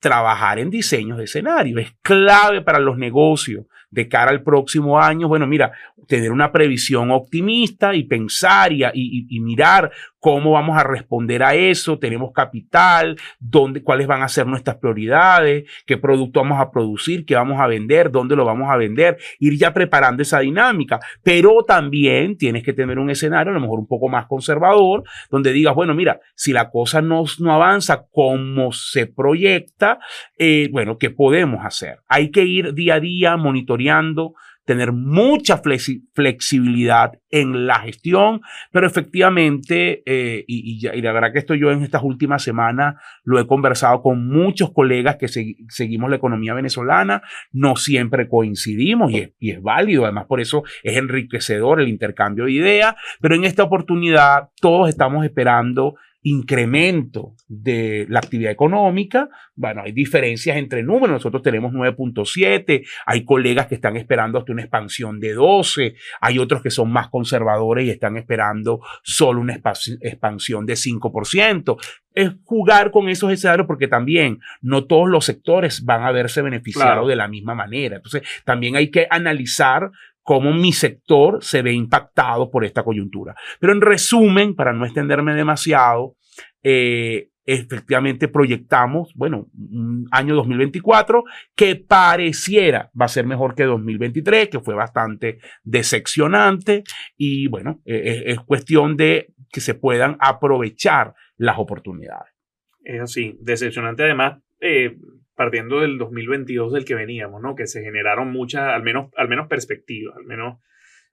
trabajar 0.00 0.58
en 0.58 0.70
diseños 0.70 1.18
de 1.18 1.24
escenario. 1.24 1.78
Es 1.78 1.92
clave 2.02 2.62
para 2.62 2.78
los 2.78 2.96
negocios 2.98 3.66
de 3.90 4.08
cara 4.08 4.30
al 4.30 4.42
próximo 4.42 5.00
año. 5.00 5.26
Bueno, 5.28 5.46
mira, 5.46 5.72
tener 6.06 6.30
una 6.32 6.52
previsión 6.52 7.10
optimista 7.10 7.94
y 7.94 8.04
pensar 8.04 8.72
y- 8.72 8.84
y 9.28 9.40
mirar 9.40 9.90
cómo 10.26 10.50
vamos 10.50 10.76
a 10.76 10.82
responder 10.82 11.44
a 11.44 11.54
eso. 11.54 12.00
Tenemos 12.00 12.32
capital, 12.32 13.16
dónde, 13.38 13.80
cuáles 13.84 14.08
van 14.08 14.22
a 14.24 14.28
ser 14.28 14.44
nuestras 14.44 14.74
prioridades, 14.74 15.70
qué 15.86 15.98
producto 15.98 16.40
vamos 16.40 16.58
a 16.60 16.72
producir, 16.72 17.24
qué 17.24 17.36
vamos 17.36 17.60
a 17.60 17.68
vender, 17.68 18.10
dónde 18.10 18.34
lo 18.34 18.44
vamos 18.44 18.68
a 18.68 18.76
vender. 18.76 19.18
Ir 19.38 19.56
ya 19.56 19.72
preparando 19.72 20.24
esa 20.24 20.40
dinámica. 20.40 20.98
Pero 21.22 21.62
también 21.62 22.36
tienes 22.36 22.64
que 22.64 22.72
tener 22.72 22.98
un 22.98 23.08
escenario 23.08 23.52
a 23.52 23.54
lo 23.54 23.60
mejor 23.60 23.78
un 23.78 23.86
poco 23.86 24.08
más 24.08 24.26
conservador, 24.26 25.04
donde 25.30 25.52
digas, 25.52 25.76
bueno, 25.76 25.94
mira, 25.94 26.18
si 26.34 26.52
la 26.52 26.70
cosa 26.70 27.00
no, 27.00 27.22
no 27.38 27.52
avanza 27.52 28.06
como 28.10 28.72
se 28.72 29.06
proyecta, 29.06 30.00
eh, 30.36 30.68
bueno, 30.72 30.98
¿qué 30.98 31.10
podemos 31.10 31.64
hacer? 31.64 32.00
Hay 32.08 32.32
que 32.32 32.42
ir 32.42 32.74
día 32.74 32.94
a 32.94 33.00
día 33.00 33.36
monitoreando, 33.36 34.34
tener 34.66 34.92
mucha 34.92 35.62
flexi- 35.62 36.02
flexibilidad 36.12 37.12
en 37.30 37.66
la 37.66 37.76
gestión, 37.80 38.40
pero 38.72 38.86
efectivamente, 38.86 40.02
eh, 40.04 40.44
y, 40.46 40.80
la 41.00 41.12
verdad 41.12 41.32
que 41.32 41.38
esto 41.38 41.54
yo 41.54 41.70
en 41.70 41.82
estas 41.82 42.02
últimas 42.02 42.42
semanas 42.42 42.96
lo 43.24 43.38
he 43.38 43.46
conversado 43.46 44.02
con 44.02 44.28
muchos 44.28 44.72
colegas 44.72 45.16
que 45.16 45.26
segui- 45.26 45.64
seguimos 45.68 46.10
la 46.10 46.16
economía 46.16 46.52
venezolana, 46.52 47.22
no 47.52 47.76
siempre 47.76 48.28
coincidimos 48.28 49.12
y 49.12 49.18
es, 49.18 49.32
y 49.38 49.52
es 49.52 49.62
válido, 49.62 50.04
además 50.04 50.26
por 50.26 50.40
eso 50.40 50.64
es 50.82 50.96
enriquecedor 50.96 51.80
el 51.80 51.88
intercambio 51.88 52.44
de 52.46 52.52
ideas, 52.52 52.94
pero 53.20 53.34
en 53.36 53.44
esta 53.44 53.62
oportunidad 53.62 54.50
todos 54.60 54.88
estamos 54.88 55.24
esperando 55.24 55.94
incremento 56.28 57.34
de 57.46 58.04
la 58.08 58.18
actividad 58.18 58.50
económica. 58.50 59.28
Bueno, 59.54 59.82
hay 59.84 59.92
diferencias 59.92 60.56
entre 60.56 60.82
números. 60.82 61.10
Nosotros 61.10 61.40
tenemos 61.40 61.72
9.7, 61.72 62.84
hay 63.06 63.24
colegas 63.24 63.68
que 63.68 63.76
están 63.76 63.96
esperando 63.96 64.38
hasta 64.40 64.50
una 64.50 64.62
expansión 64.62 65.20
de 65.20 65.34
12, 65.34 65.94
hay 66.20 66.38
otros 66.40 66.62
que 66.62 66.70
son 66.72 66.90
más 66.90 67.10
conservadores 67.10 67.86
y 67.86 67.90
están 67.90 68.16
esperando 68.16 68.80
solo 69.04 69.40
una 69.40 69.54
expansión 69.54 70.66
de 70.66 70.74
5%. 70.74 71.76
Es 72.12 72.32
jugar 72.44 72.90
con 72.90 73.08
esos 73.08 73.30
escenarios 73.30 73.68
porque 73.68 73.86
también 73.86 74.40
no 74.62 74.84
todos 74.86 75.08
los 75.08 75.24
sectores 75.24 75.84
van 75.84 76.02
a 76.02 76.10
verse 76.10 76.42
beneficiados 76.42 76.92
Claro. 76.92 77.06
de 77.06 77.14
la 77.16 77.28
misma 77.28 77.54
manera. 77.54 77.96
Entonces, 77.96 78.22
también 78.44 78.74
hay 78.74 78.90
que 78.90 79.06
analizar 79.08 79.90
cómo 80.26 80.52
mi 80.52 80.72
sector 80.72 81.38
se 81.40 81.62
ve 81.62 81.72
impactado 81.72 82.50
por 82.50 82.64
esta 82.64 82.82
coyuntura. 82.82 83.36
Pero 83.60 83.72
en 83.72 83.80
resumen, 83.80 84.56
para 84.56 84.72
no 84.72 84.84
extenderme 84.84 85.36
demasiado, 85.36 86.16
eh, 86.64 87.28
efectivamente 87.44 88.26
proyectamos, 88.26 89.12
bueno, 89.14 89.46
un 89.56 90.08
año 90.10 90.34
2024 90.34 91.22
que 91.54 91.76
pareciera 91.76 92.90
va 93.00 93.04
a 93.04 93.08
ser 93.08 93.24
mejor 93.24 93.54
que 93.54 93.62
2023, 93.62 94.48
que 94.48 94.58
fue 94.58 94.74
bastante 94.74 95.38
decepcionante 95.62 96.82
y 97.16 97.46
bueno, 97.46 97.80
eh, 97.84 98.24
es, 98.26 98.38
es 98.38 98.40
cuestión 98.40 98.96
de 98.96 99.32
que 99.52 99.60
se 99.60 99.74
puedan 99.74 100.16
aprovechar 100.18 101.14
las 101.36 101.56
oportunidades. 101.56 102.34
Es 102.82 103.00
así, 103.00 103.38
decepcionante 103.40 104.02
además, 104.02 104.42
eh, 104.60 104.96
partiendo 105.36 105.80
del 105.80 105.98
2022 105.98 106.72
del 106.72 106.84
que 106.84 106.94
veníamos, 106.94 107.42
¿no? 107.42 107.54
Que 107.54 107.66
se 107.66 107.82
generaron 107.82 108.32
muchas, 108.32 108.62
al 108.62 108.82
menos, 108.82 109.12
al 109.16 109.28
menos 109.28 109.46
perspectivas, 109.46 110.16
al 110.16 110.24
menos 110.24 110.58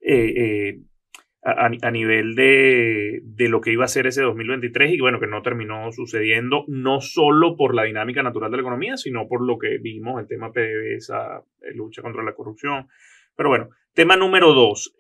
eh, 0.02 0.34
eh, 0.36 0.80
a, 1.44 1.92
nivel 1.92 2.36
de, 2.36 3.20
de 3.22 3.50
lo 3.50 3.60
que 3.60 3.74
iba 3.74 3.84
a 3.84 3.90
ser 3.90 4.08
ese 4.08 4.22
2023 4.22 4.94
y 4.94 5.02
bueno, 5.02 5.20
que 5.20 5.28
no 5.28 5.42
terminó 5.42 5.92
sucediendo, 5.92 6.64
no 6.70 7.02
solo 7.02 7.58
por 7.58 7.76
la 7.76 7.84
dinámica 7.84 8.24
natural 8.24 8.50
de 8.50 8.58
la 8.58 8.62
economía, 8.62 8.96
sino 8.96 9.28
por 9.28 9.46
lo 9.46 9.58
que 9.58 9.78
vimos, 9.78 10.22
el 10.22 10.28
tema 10.28 10.54
PDVSA, 10.54 11.44
eh, 11.62 11.74
lucha 11.76 12.02
contra 12.02 12.24
la 12.24 12.34
corrupción. 12.34 12.88
Pero 13.36 13.50
bueno, 13.50 13.70
tema 13.94 14.16
número 14.16 14.54
dos, 14.54 14.96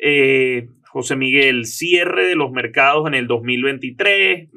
José 0.89 1.15
Miguel, 1.15 1.65
cierre 1.65 2.27
de 2.27 2.35
los 2.35 2.51
mercados 2.51 3.07
en 3.07 3.13
el 3.13 3.27
2023, 3.27 4.49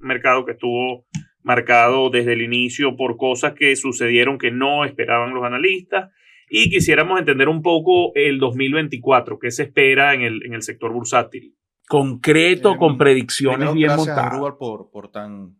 mercado 0.00 0.44
que 0.44 0.52
estuvo 0.52 1.06
marcado 1.42 2.10
desde 2.10 2.34
el 2.34 2.42
inicio 2.42 2.96
por 2.96 3.16
cosas 3.16 3.54
que 3.54 3.74
sucedieron 3.76 4.38
que 4.38 4.50
no 4.50 4.84
esperaban 4.84 5.34
los 5.34 5.44
analistas. 5.44 6.10
Y 6.48 6.68
quisiéramos 6.68 7.18
entender 7.18 7.48
un 7.48 7.62
poco 7.62 8.12
el 8.14 8.38
2024, 8.38 9.38
qué 9.38 9.50
se 9.50 9.64
espera 9.64 10.14
en 10.14 10.22
el, 10.22 10.44
en 10.44 10.54
el 10.54 10.62
sector 10.62 10.92
bursátil. 10.92 11.54
Concreto, 11.88 12.72
Eh, 12.72 12.76
con 12.76 12.98
predicciones 12.98 13.58
Primero, 13.58 13.74
bien 13.74 13.86
gracias, 13.88 14.06
montadas. 14.06 14.32
Andrúbal, 14.32 14.56
por, 14.58 14.90
por 14.90 15.10
tan 15.10 15.56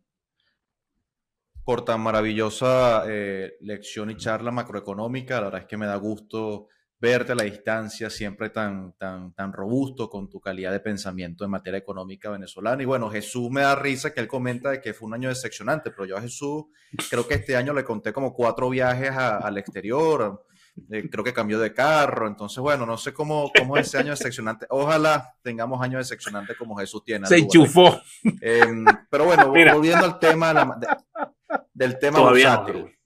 por 1.64 1.84
tan 1.84 2.00
maravillosa 2.00 3.04
eh, 3.08 3.52
lección 3.60 4.10
y 4.10 4.16
charla 4.16 4.50
macroeconómica. 4.50 5.36
La 5.36 5.46
verdad 5.46 5.60
es 5.60 5.66
que 5.66 5.76
me 5.76 5.86
da 5.86 5.94
gusto 5.96 6.66
verte 7.00 7.32
a 7.32 7.34
la 7.34 7.44
distancia, 7.44 8.10
siempre 8.10 8.50
tan, 8.50 8.92
tan, 8.98 9.32
tan 9.32 9.52
robusto 9.52 10.10
con 10.10 10.28
tu 10.28 10.38
calidad 10.38 10.70
de 10.70 10.80
pensamiento 10.80 11.44
en 11.44 11.50
materia 11.50 11.78
económica 11.78 12.28
venezolana. 12.30 12.82
Y 12.82 12.86
bueno, 12.86 13.08
Jesús 13.08 13.50
me 13.50 13.62
da 13.62 13.74
risa 13.74 14.12
que 14.12 14.20
él 14.20 14.28
comenta 14.28 14.70
de 14.70 14.80
que 14.82 14.92
fue 14.92 15.08
un 15.08 15.14
año 15.14 15.28
decepcionante, 15.30 15.90
pero 15.90 16.04
yo 16.04 16.16
a 16.18 16.20
Jesús 16.20 16.64
creo 17.08 17.26
que 17.26 17.34
este 17.34 17.56
año 17.56 17.72
le 17.72 17.84
conté 17.84 18.12
como 18.12 18.34
cuatro 18.34 18.68
viajes 18.68 19.10
a- 19.10 19.38
al 19.38 19.56
exterior. 19.58 20.44
eh, 20.92 21.08
creo 21.10 21.24
que 21.24 21.32
cambió 21.34 21.58
de 21.58 21.74
carro, 21.74 22.26
entonces 22.28 22.58
bueno, 22.58 22.86
no 22.86 22.96
sé 22.96 23.12
cómo, 23.12 23.50
cómo 23.58 23.76
es 23.76 23.88
ese 23.88 23.98
año 23.98 24.10
decepcionante. 24.10 24.66
Ojalá 24.70 25.34
tengamos 25.42 25.82
años 25.82 25.98
decepcionantes 25.98 26.56
como 26.56 26.76
Jesús 26.76 27.02
tiene. 27.04 27.26
Se 27.26 27.38
enchufó. 27.38 28.00
Em, 28.40 28.84
pero 29.10 29.24
bueno, 29.24 29.50
Mira. 29.52 29.74
volviendo 29.74 30.04
al 30.06 30.18
tema 30.18 30.48
de 30.48 30.54
la- 30.54 30.76
de- 30.78 31.58
del 31.74 31.98
tema 31.98 32.18
Todavía 32.18 32.54
no, 32.56 32.62
bursátil. 32.62 32.98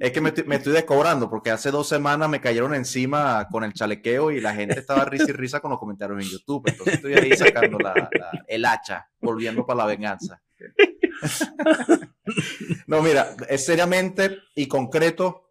Es 0.00 0.12
que 0.12 0.20
me, 0.20 0.30
estoy- 0.30 0.72
descobrando 0.72 1.28
porque 1.30 1.50
hace 1.50 1.70
dos 1.70 1.88
semanas 1.88 2.28
me 2.28 2.40
cayeron 2.40 2.74
encima 2.74 3.46
con 3.50 3.64
el 3.64 3.72
chalequeo 3.72 4.30
y 4.30 4.40
la 4.40 4.54
gente 4.54 4.78
estaba 4.80 5.04
risa 5.04 5.26
y 5.28 5.32
risa 5.32 5.60
con 5.60 5.70
los 5.70 5.78
comentarios 5.80 6.22
en 6.22 6.28
YouTube. 6.30 6.62
Entonces 6.66 6.94
estoy 6.94 7.14
ahí 7.14 7.36
sacando 7.36 7.78
la- 7.78 8.08
el 8.48 8.64
hacha, 8.64 9.08
volviendo 9.20 9.64
para 9.66 9.78
la 9.78 9.86
venganza. 9.86 10.42
no, 12.86 13.02
mira, 13.02 13.36
es 13.48 13.64
seriamente 13.64 14.38
y 14.54 14.66
concreto. 14.68 15.42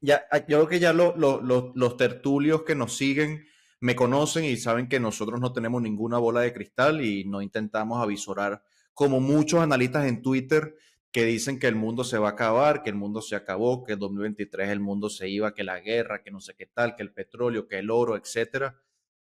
Ya, 0.00 0.22
yo 0.46 0.58
creo 0.58 0.68
que 0.68 0.78
ya 0.80 0.92
lo- 0.92 1.16
lo- 1.16 1.40
lo- 1.40 1.72
los 1.74 1.96
tertulios 1.96 2.62
que 2.62 2.74
nos 2.74 2.96
siguen 2.96 3.46
me 3.80 3.96
conocen 3.96 4.44
y 4.44 4.56
saben 4.56 4.88
que 4.88 5.00
nosotros 5.00 5.40
no 5.40 5.52
tenemos 5.52 5.82
ninguna 5.82 6.18
bola 6.18 6.40
de 6.40 6.52
cristal 6.52 7.00
y 7.04 7.24
no 7.24 7.42
intentamos 7.42 8.02
avisorar 8.02 8.62
como 8.92 9.20
muchos 9.20 9.60
analistas 9.60 10.06
en 10.06 10.22
Twitter 10.22 10.74
que 11.12 11.24
dicen 11.24 11.58
que 11.58 11.66
el 11.68 11.74
mundo 11.74 12.04
se 12.04 12.18
va 12.18 12.28
a 12.28 12.32
acabar, 12.32 12.82
que 12.82 12.90
el 12.90 12.96
mundo 12.96 13.22
se 13.22 13.34
acabó, 13.36 13.82
que 13.84 13.94
el 13.94 13.98
2023 13.98 14.68
el 14.68 14.80
mundo 14.80 15.08
se 15.10 15.28
iba, 15.28 15.54
que 15.54 15.64
la 15.64 15.80
guerra, 15.80 16.22
que 16.22 16.30
no 16.30 16.40
sé 16.40 16.54
qué 16.56 16.66
tal, 16.66 16.94
que 16.96 17.02
el 17.02 17.12
petróleo, 17.12 17.66
que 17.66 17.78
el 17.78 17.90
oro, 17.90 18.16
etcétera. 18.16 18.80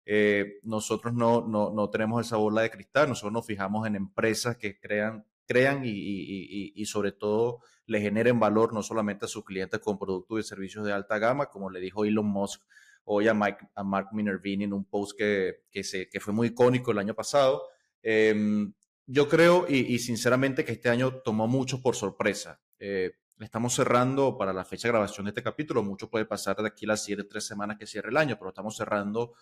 Eh, 0.05 0.59
nosotros 0.63 1.13
no, 1.13 1.45
no, 1.47 1.71
no 1.73 1.89
tenemos 1.89 2.25
esa 2.25 2.37
bola 2.37 2.61
de 2.61 2.71
cristal, 2.71 3.07
nosotros 3.09 3.31
nos 3.33 3.45
fijamos 3.45 3.87
en 3.87 3.95
empresas 3.95 4.57
que 4.57 4.79
crean, 4.79 5.25
crean 5.45 5.85
y, 5.85 5.89
y- 5.91 6.73
y- 6.75 6.85
sobre 6.85 7.11
todo 7.13 7.59
le 7.85 8.01
generen 8.01 8.39
valor 8.39 8.73
no 8.73 8.81
solamente 8.83 9.25
a 9.25 9.27
sus 9.29 9.43
clientes 9.45 9.79
con 9.79 9.97
productos 9.97 10.39
y 10.39 10.43
servicios 10.43 10.85
de 10.85 10.91
alta 10.93 11.19
gama, 11.19 11.47
como 11.47 11.69
le 11.69 11.79
dijo 11.79 12.03
Elon 12.05 12.25
Musk 12.25 12.61
hoy 13.05 13.27
a, 13.27 13.33
Mike, 13.33 13.67
a 13.75 13.83
Mark 13.83 14.09
Minervini 14.13 14.63
en 14.65 14.73
un 14.73 14.85
post 14.85 15.17
que, 15.17 15.63
que, 15.71 15.83
se, 15.83 16.09
que 16.09 16.19
fue 16.19 16.33
muy 16.33 16.47
icónico 16.47 16.91
el 16.91 16.99
año 16.99 17.13
pasado, 17.13 17.63
Em, 18.05 18.73
yo 19.05 19.27
creo 19.27 19.65
y, 19.67 19.99
sinceramente 19.99 20.63
que 20.63 20.73
este 20.73 20.89
año 20.89 21.21
tomó 21.23 21.47
mucho 21.47 21.81
por 21.81 21.95
sorpresa. 21.95 22.61
Eh, 22.79 23.11
estamos 23.39 23.73
cerrando 23.73 24.37
para 24.37 24.53
la 24.53 24.65
fecha 24.65 24.87
de 24.87 24.93
grabación 24.93 25.25
de 25.25 25.31
este 25.31 25.43
capítulo. 25.43 25.83
Mucho 25.83 26.09
puede 26.09 26.25
pasar 26.25 26.55
de 26.57 26.67
aquí 26.67 26.85
a 26.85 26.89
las 26.89 27.03
7, 27.03 27.23
tres 27.25 27.45
semanas 27.45 27.77
que 27.77 27.87
cierre 27.87 28.09
el 28.09 28.17
año, 28.17 28.37
pero 28.37 28.49
estamos 28.49 28.77
cerrando 28.77 29.33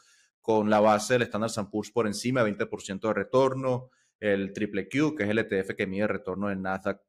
con 0.41 0.69
la 0.69 0.79
base 0.79 1.13
del 1.13 1.23
Standard 1.23 1.69
Poor's 1.69 1.91
por 1.91 2.07
encima, 2.07 2.43
20% 2.43 3.07
de 3.07 3.13
retorno, 3.13 3.89
el 4.19 4.53
triple 4.53 4.89
Q, 4.89 5.15
que 5.15 5.23
es 5.23 5.29
el 5.29 5.39
ETF 5.39 5.75
que 5.75 5.87
mide 5.87 6.03
el 6.03 6.09
retorno 6.09 6.47
del 6.47 6.61
Nasdaq 6.61 7.01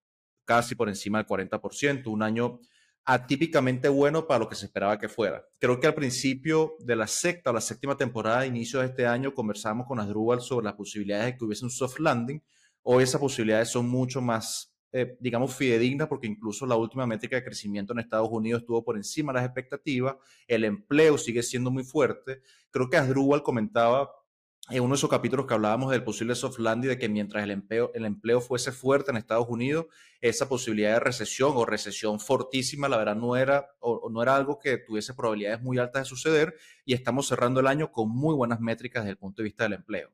casi 0.44 0.74
por 0.74 0.88
encima 0.88 1.18
del 1.18 1.26
40%, 1.26 2.06
un 2.08 2.22
año 2.22 2.60
atípicamente 3.04 3.88
bueno 3.88 4.26
para 4.26 4.40
lo 4.40 4.48
que 4.48 4.54
se 4.54 4.66
esperaba 4.66 4.98
que 4.98 5.08
fuera. 5.08 5.44
Creo 5.58 5.80
que 5.80 5.86
al 5.86 5.94
principio 5.94 6.74
de 6.80 6.96
la 6.96 7.06
sexta 7.06 7.50
o 7.50 7.52
la 7.52 7.60
séptima 7.60 7.96
temporada 7.96 8.46
inicio 8.46 8.80
de 8.80 8.86
este 8.86 9.06
año 9.06 9.34
conversamos 9.34 9.86
con 9.86 9.98
Asdrúbal 9.98 10.40
sobre 10.40 10.64
las 10.64 10.74
posibilidades 10.74 11.26
de 11.26 11.36
que 11.36 11.44
hubiese 11.44 11.64
un 11.64 11.70
soft 11.70 11.98
landing. 11.98 12.42
Hoy 12.82 13.02
esas 13.02 13.20
posibilidades 13.20 13.68
son 13.70 13.88
mucho 13.88 14.20
más, 14.20 14.72
eh, 14.92 15.16
digamos, 15.20 15.54
fidedignas 15.54 16.08
porque 16.08 16.28
incluso 16.28 16.64
la 16.64 16.76
última 16.76 17.06
métrica 17.06 17.36
de 17.36 17.44
crecimiento 17.44 17.92
en 17.92 18.00
Estados 18.00 18.28
Unidos 18.30 18.62
estuvo 18.62 18.84
por 18.84 18.96
encima 18.96 19.32
de 19.32 19.40
las 19.40 19.46
expectativas. 19.46 20.16
El 20.46 20.64
empleo 20.64 21.18
sigue 21.18 21.42
siendo 21.42 21.70
muy 21.72 21.84
fuerte. 21.84 22.42
Creo 22.70 22.88
que 22.88 22.96
Asdrúbal 22.96 23.42
comentaba 23.42 24.10
en 24.70 24.82
uno 24.82 24.94
de 24.94 24.96
esos 24.96 25.10
capítulos 25.10 25.46
que 25.46 25.54
hablábamos 25.54 25.90
del 25.90 26.04
posible 26.04 26.34
soft 26.34 26.58
landing, 26.58 26.90
de 26.90 26.98
que 26.98 27.08
mientras 27.08 27.42
el 27.42 27.50
empleo, 27.50 27.90
el 27.94 28.04
empleo 28.04 28.40
fuese 28.40 28.70
fuerte 28.70 29.10
en 29.10 29.16
Estados 29.16 29.48
Unidos, 29.48 29.86
esa 30.20 30.48
posibilidad 30.48 30.94
de 30.94 31.00
recesión 31.00 31.52
o 31.56 31.66
recesión 31.66 32.20
fortísima, 32.20 32.88
la 32.88 32.96
verdad, 32.96 33.16
no 33.16 33.36
era, 33.36 33.66
o, 33.80 34.08
no 34.08 34.22
era 34.22 34.36
algo 34.36 34.58
que 34.58 34.78
tuviese 34.78 35.14
probabilidades 35.14 35.60
muy 35.62 35.78
altas 35.78 36.02
de 36.02 36.08
suceder 36.08 36.54
y 36.84 36.94
estamos 36.94 37.26
cerrando 37.26 37.60
el 37.60 37.66
año 37.66 37.90
con 37.90 38.08
muy 38.08 38.34
buenas 38.34 38.60
métricas 38.60 39.02
desde 39.02 39.12
el 39.12 39.18
punto 39.18 39.42
de 39.42 39.44
vista 39.44 39.64
del 39.64 39.74
empleo. 39.74 40.10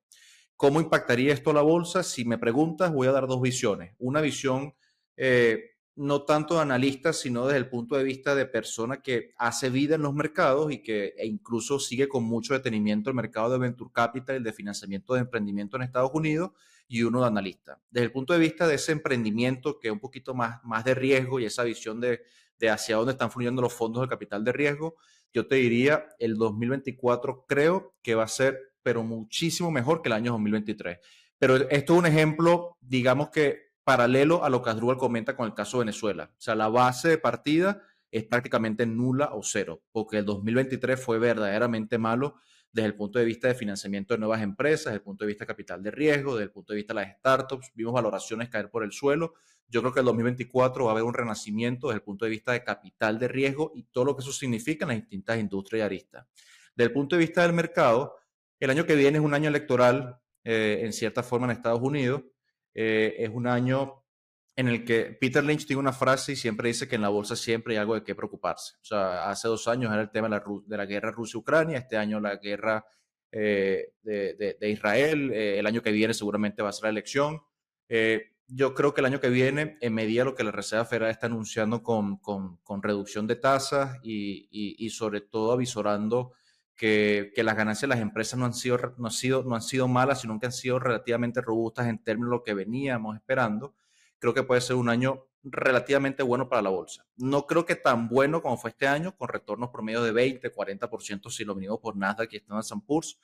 ¿Cómo 0.56 0.80
impactaría 0.80 1.32
esto 1.32 1.50
a 1.50 1.54
la 1.54 1.62
bolsa? 1.62 2.02
Si 2.02 2.24
me 2.24 2.38
preguntas, 2.38 2.92
voy 2.92 3.06
a 3.06 3.12
dar 3.12 3.26
dos 3.26 3.40
visiones. 3.40 3.94
Una 3.98 4.20
visión 4.20 4.74
eh, 5.16 5.77
no 5.98 6.22
tanto 6.22 6.54
de 6.54 6.62
analista, 6.62 7.12
sino 7.12 7.46
desde 7.46 7.58
el 7.58 7.68
punto 7.68 7.96
de 7.96 8.04
vista 8.04 8.34
de 8.34 8.46
persona 8.46 9.02
que 9.02 9.34
hace 9.36 9.68
vida 9.68 9.96
en 9.96 10.02
los 10.02 10.14
mercados 10.14 10.72
y 10.72 10.82
que 10.82 11.14
e 11.16 11.26
incluso 11.26 11.78
sigue 11.78 12.08
con 12.08 12.24
mucho 12.24 12.54
detenimiento 12.54 13.10
el 13.10 13.16
mercado 13.16 13.50
de 13.50 13.58
venture 13.58 13.90
capital 13.92 14.42
de 14.42 14.52
financiamiento 14.52 15.14
de 15.14 15.20
emprendimiento 15.20 15.76
en 15.76 15.82
Estados 15.82 16.10
Unidos, 16.14 16.52
y 16.88 17.02
uno 17.02 17.20
de 17.20 17.26
analista. 17.26 17.78
Desde 17.90 18.06
el 18.06 18.12
punto 18.12 18.32
de 18.32 18.38
vista 18.38 18.66
de 18.66 18.76
ese 18.76 18.92
emprendimiento 18.92 19.78
que 19.78 19.88
es 19.88 19.92
un 19.92 20.00
poquito 20.00 20.34
más, 20.34 20.64
más 20.64 20.84
de 20.84 20.94
riesgo 20.94 21.38
y 21.38 21.44
esa 21.44 21.62
visión 21.62 22.00
de, 22.00 22.22
de 22.58 22.70
hacia 22.70 22.96
dónde 22.96 23.12
están 23.12 23.30
fluyendo 23.30 23.60
los 23.60 23.74
fondos 23.74 24.02
de 24.02 24.08
capital 24.08 24.42
de 24.42 24.52
riesgo, 24.52 24.96
yo 25.32 25.46
te 25.46 25.56
diría, 25.56 26.06
el 26.18 26.36
2024 26.36 27.44
creo 27.46 27.94
que 28.02 28.14
va 28.14 28.24
a 28.24 28.28
ser, 28.28 28.72
pero 28.82 29.02
muchísimo 29.02 29.70
mejor 29.70 30.00
que 30.00 30.08
el 30.08 30.14
año 30.14 30.32
2023. 30.32 30.98
Pero 31.38 31.56
esto 31.56 31.92
es 31.92 31.98
un 31.98 32.06
ejemplo, 32.06 32.78
digamos 32.80 33.28
que 33.28 33.67
paralelo 33.88 34.44
a 34.44 34.50
lo 34.50 34.60
que 34.60 34.68
Asdrúbal 34.68 34.98
comenta 34.98 35.34
con 35.34 35.46
el 35.46 35.54
caso 35.54 35.78
de 35.78 35.86
Venezuela. 35.86 36.30
O 36.30 36.40
sea, 36.42 36.54
la 36.54 36.68
base 36.68 37.08
de 37.08 37.16
partida 37.16 37.80
es 38.10 38.22
prácticamente 38.24 38.84
nula 38.84 39.30
o 39.32 39.42
cero, 39.42 39.82
porque 39.92 40.18
el 40.18 40.26
2023 40.26 41.02
fue 41.02 41.18
verdaderamente 41.18 41.96
malo 41.96 42.34
desde 42.70 42.86
el 42.86 42.94
punto 42.94 43.18
de 43.18 43.24
vista 43.24 43.48
de 43.48 43.54
financiamiento 43.54 44.12
de 44.12 44.18
nuevas 44.18 44.42
empresas, 44.42 44.84
desde 44.92 44.96
el 44.96 45.02
punto 45.02 45.24
de 45.24 45.28
vista 45.28 45.44
de 45.44 45.46
capital 45.46 45.82
de 45.82 45.90
riesgo, 45.90 46.34
desde 46.34 46.44
el 46.44 46.50
punto 46.50 46.74
de 46.74 46.76
vista 46.76 46.92
de 46.92 47.00
las 47.00 47.16
startups, 47.16 47.72
vimos 47.74 47.94
valoraciones 47.94 48.50
caer 48.50 48.68
por 48.68 48.84
el 48.84 48.92
suelo. 48.92 49.32
Yo 49.68 49.80
creo 49.80 49.94
que 49.94 50.00
el 50.00 50.04
2024 50.04 50.84
va 50.84 50.90
a 50.90 50.92
haber 50.92 51.04
un 51.04 51.14
renacimiento 51.14 51.86
desde 51.86 51.96
el 51.96 52.02
punto 52.02 52.26
de 52.26 52.30
vista 52.30 52.52
de 52.52 52.62
capital 52.62 53.18
de 53.18 53.28
riesgo 53.28 53.72
y 53.74 53.84
todo 53.84 54.04
lo 54.04 54.14
que 54.14 54.20
eso 54.20 54.32
significa 54.32 54.84
en 54.84 54.90
las 54.90 54.98
distintas 54.98 55.38
industrias 55.38 55.80
y 55.80 55.82
aristas. 55.86 56.26
Desde 56.76 56.88
el 56.88 56.92
punto 56.92 57.16
de 57.16 57.20
vista 57.20 57.40
del 57.40 57.54
mercado, 57.54 58.16
el 58.60 58.68
año 58.68 58.84
que 58.84 58.96
viene 58.96 59.16
es 59.16 59.24
un 59.24 59.32
año 59.32 59.48
electoral, 59.48 60.20
eh, 60.44 60.80
en 60.82 60.92
cierta 60.92 61.22
forma, 61.22 61.46
en 61.46 61.52
Estados 61.52 61.80
Unidos. 61.80 62.20
Eh, 62.74 63.16
es 63.18 63.30
un 63.30 63.46
año 63.46 64.04
en 64.56 64.68
el 64.68 64.84
que 64.84 65.16
Peter 65.20 65.44
Lynch 65.44 65.66
tiene 65.66 65.80
una 65.80 65.92
frase 65.92 66.32
y 66.32 66.36
siempre 66.36 66.68
dice 66.68 66.88
que 66.88 66.96
en 66.96 67.02
la 67.02 67.08
bolsa 67.08 67.36
siempre 67.36 67.74
hay 67.74 67.78
algo 67.78 67.94
de 67.94 68.02
qué 68.02 68.14
preocuparse. 68.14 68.74
O 68.80 68.84
sea, 68.84 69.30
hace 69.30 69.48
dos 69.48 69.68
años 69.68 69.92
era 69.92 70.02
el 70.02 70.10
tema 70.10 70.28
de 70.28 70.76
la, 70.76 70.86
guerra 70.86 71.12
Rusia-Ucrania, 71.12 71.78
este 71.78 71.96
año 71.96 72.18
la 72.20 72.36
guerra 72.36 72.84
eh, 73.30 73.92
de, 74.02 74.56
Israel, 74.62 75.30
eh, 75.32 75.58
el 75.58 75.66
año 75.66 75.82
que 75.82 75.92
viene 75.92 76.14
seguramente 76.14 76.62
va 76.62 76.70
a 76.70 76.72
ser 76.72 76.84
la 76.84 76.90
elección. 76.90 77.40
yo 78.48 78.74
creo 78.74 78.94
que 78.94 79.00
el 79.00 79.06
año 79.06 79.20
que 79.20 79.28
viene, 79.28 79.76
en 79.80 79.94
medida 79.94 80.22
de 80.22 80.30
lo 80.30 80.34
que 80.34 80.44
la 80.44 80.50
Reserva 80.50 80.84
Federal 80.84 81.10
está 81.10 81.26
anunciando 81.26 81.82
con, 81.82 82.20
reducción 82.82 83.26
de 83.26 83.36
tasas 83.36 83.98
y 84.02 84.90
sobre 84.90 85.20
todo 85.20 85.52
avisorando 85.52 86.32
que, 86.78 87.32
las 87.36 87.56
ganancias 87.56 87.82
de 87.82 87.88
las 87.88 88.00
empresas 88.00 88.38
no 88.38 88.46
han, 88.46 88.54
sido, 88.54 88.78
no, 88.96 89.10
sido, 89.10 89.42
no 89.42 89.56
han 89.56 89.62
sido 89.62 89.88
malas, 89.88 90.20
sino 90.22 90.38
que 90.38 90.46
han 90.46 90.52
sido 90.52 90.78
relativamente 90.78 91.42
robustas 91.42 91.88
en 91.88 91.98
términos 91.98 92.30
de 92.30 92.36
lo 92.36 92.42
que 92.44 92.54
veníamos 92.54 93.16
esperando. 93.16 93.74
Creo 94.18 94.32
que 94.32 94.44
puede 94.44 94.60
ser 94.60 94.76
un 94.76 94.88
año 94.88 95.26
relativamente 95.42 96.22
bueno 96.22 96.48
para 96.48 96.62
la 96.62 96.70
bolsa. 96.70 97.04
No 97.16 97.46
creo 97.46 97.66
que 97.66 97.74
tan 97.74 98.08
bueno 98.08 98.40
como 98.40 98.56
fue 98.56 98.70
este 98.70 98.86
año, 98.86 99.16
con 99.16 99.28
retornos 99.28 99.70
promedio 99.70 100.02
de 100.02 100.12
20, 100.12 100.52
40% 100.54 101.30
si 101.30 101.44
lo 101.44 101.54
venimos 101.54 101.80
por 101.80 101.96
Nasdaq 101.96 102.32
y 102.32 102.36
Standard 102.36 102.84
Poor's, 102.86 103.18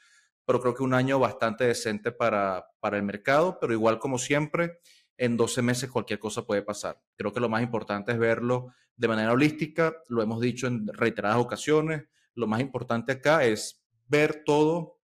pero 0.44 0.60
creo 0.60 0.74
que 0.74 0.82
un 0.82 0.92
año 0.92 1.18
bastante 1.18 1.64
decente 1.64 2.10
para, 2.10 2.66
para 2.80 2.96
el 2.96 3.04
mercado, 3.04 3.58
pero 3.60 3.72
igual 3.72 4.00
como 4.00 4.18
siempre, 4.18 4.80
en 5.16 5.36
12 5.36 5.62
meses 5.62 5.90
cualquier 5.90 6.18
cosa 6.18 6.44
puede 6.44 6.62
pasar. 6.62 7.00
Creo 7.16 7.32
que 7.32 7.40
lo 7.40 7.48
más 7.48 7.62
importante 7.62 8.12
es 8.12 8.18
verlo 8.18 8.72
de 8.96 9.08
manera 9.08 9.32
holística, 9.32 9.94
lo 10.08 10.22
hemos 10.22 10.40
dicho 10.40 10.66
en 10.66 10.88
reiteradas 10.88 11.38
ocasiones, 11.38 12.04
lo 12.34 12.46
más 12.46 12.60
importante 12.60 13.12
acá 13.12 13.44
es 13.44 13.84
ver 14.06 14.42
todo 14.44 15.00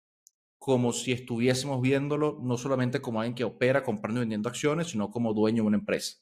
como 0.58 0.92
si 0.92 1.12
estuviésemos 1.12 1.80
viéndolo 1.80 2.38
no 2.42 2.58
solamente 2.58 3.00
como 3.00 3.20
alguien 3.20 3.34
que 3.34 3.44
opera 3.44 3.82
comprando 3.82 4.20
y 4.20 4.22
vendiendo 4.22 4.48
acciones, 4.48 4.88
sino 4.88 5.10
como 5.10 5.32
dueño 5.32 5.62
de 5.62 5.68
una 5.68 5.78
empresa. 5.78 6.18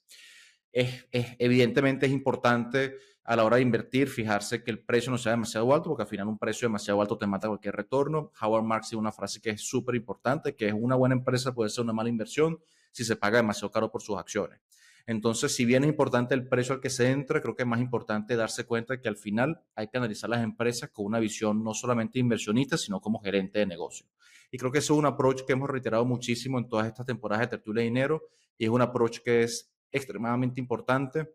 Es, 0.71 1.07
evidentemente 1.11 2.07
es 2.07 2.13
importante 2.13 2.95
a 3.25 3.35
la 3.37 3.45
hora 3.45 3.57
de 3.57 3.63
invertir 3.63 4.09
fijarse 4.09 4.63
que 4.63 4.71
el 4.71 4.79
precio 4.79 5.11
no 5.11 5.19
sea 5.19 5.33
demasiado 5.33 5.75
alto, 5.75 5.91
porque 5.91 6.03
al 6.03 6.09
final 6.09 6.29
un 6.29 6.39
precio 6.39 6.69
demasiado 6.69 7.01
alto 7.01 7.19
te 7.19 7.27
mata 7.27 7.49
cualquier 7.49 7.75
retorno. 7.75 8.33
Howard 8.41 8.63
Marks 8.63 8.91
tiene 8.91 9.01
una 9.01 9.13
frase 9.13 9.41
que 9.41 9.51
es 9.51 9.61
súper 9.61 9.97
importante, 9.97 10.55
que 10.55 10.69
es 10.69 10.73
una 10.73 10.95
buena 10.95 11.15
empresa 11.17 11.53
puede 11.53 11.69
ser 11.69 11.85
una 11.85 11.93
mala 11.93 12.09
inversión 12.09 12.59
si 12.93 13.05
se 13.05 13.17
paga 13.17 13.39
demasiado 13.39 13.71
caro 13.71 13.91
por 13.91 14.03
sus 14.03 14.17
acciones. 14.17 14.61
Entonces, 15.07 15.55
si 15.55 15.65
bien 15.65 15.85
es 15.85 15.89
importante 15.89 16.35
el 16.35 16.47
precio 16.47 16.75
al 16.75 16.81
que 16.81 16.91
se 16.91 17.11
entra, 17.11 17.41
creo 17.41 17.57
que 17.57 17.63
es 17.63 17.69
más 17.69 17.81
importante 17.81 18.37
darse 18.37 18.65
cuenta 18.65 18.95
de 18.95 19.01
que 19.01 19.09
al 19.09 19.17
final 19.17 19.63
hay 19.75 19.89
que 19.89 19.99
analizar 19.99 20.29
las 20.29 20.43
empresas 20.43 20.91
con 20.91 21.07
una 21.07 21.19
visión 21.19 21.65
no 21.65 21.75
solamente 21.75 22.19
inversionista, 22.19 22.77
sino 22.77 23.01
como 23.01 23.21
gerente 23.21 23.59
de 23.59 23.67
negocio. 23.67 24.07
Y 24.51 24.59
creo 24.59 24.73
que 24.73 24.79
eso 24.79 24.95
es 24.95 24.99
un 24.99 25.07
approach 25.07 25.43
que 25.47 25.53
hemos 25.53 25.69
reiterado 25.69 26.05
muchísimo 26.05 26.59
en 26.59 26.69
todas 26.69 26.87
estas 26.87 27.07
temporadas 27.07 27.47
de 27.47 27.57
tertulia 27.57 27.83
de 27.83 27.89
dinero 27.89 28.23
y 28.57 28.65
es 28.65 28.71
un 28.71 28.83
approach 28.83 29.19
que 29.21 29.43
es 29.43 29.73
extremadamente 29.93 30.61
importante 30.61 31.29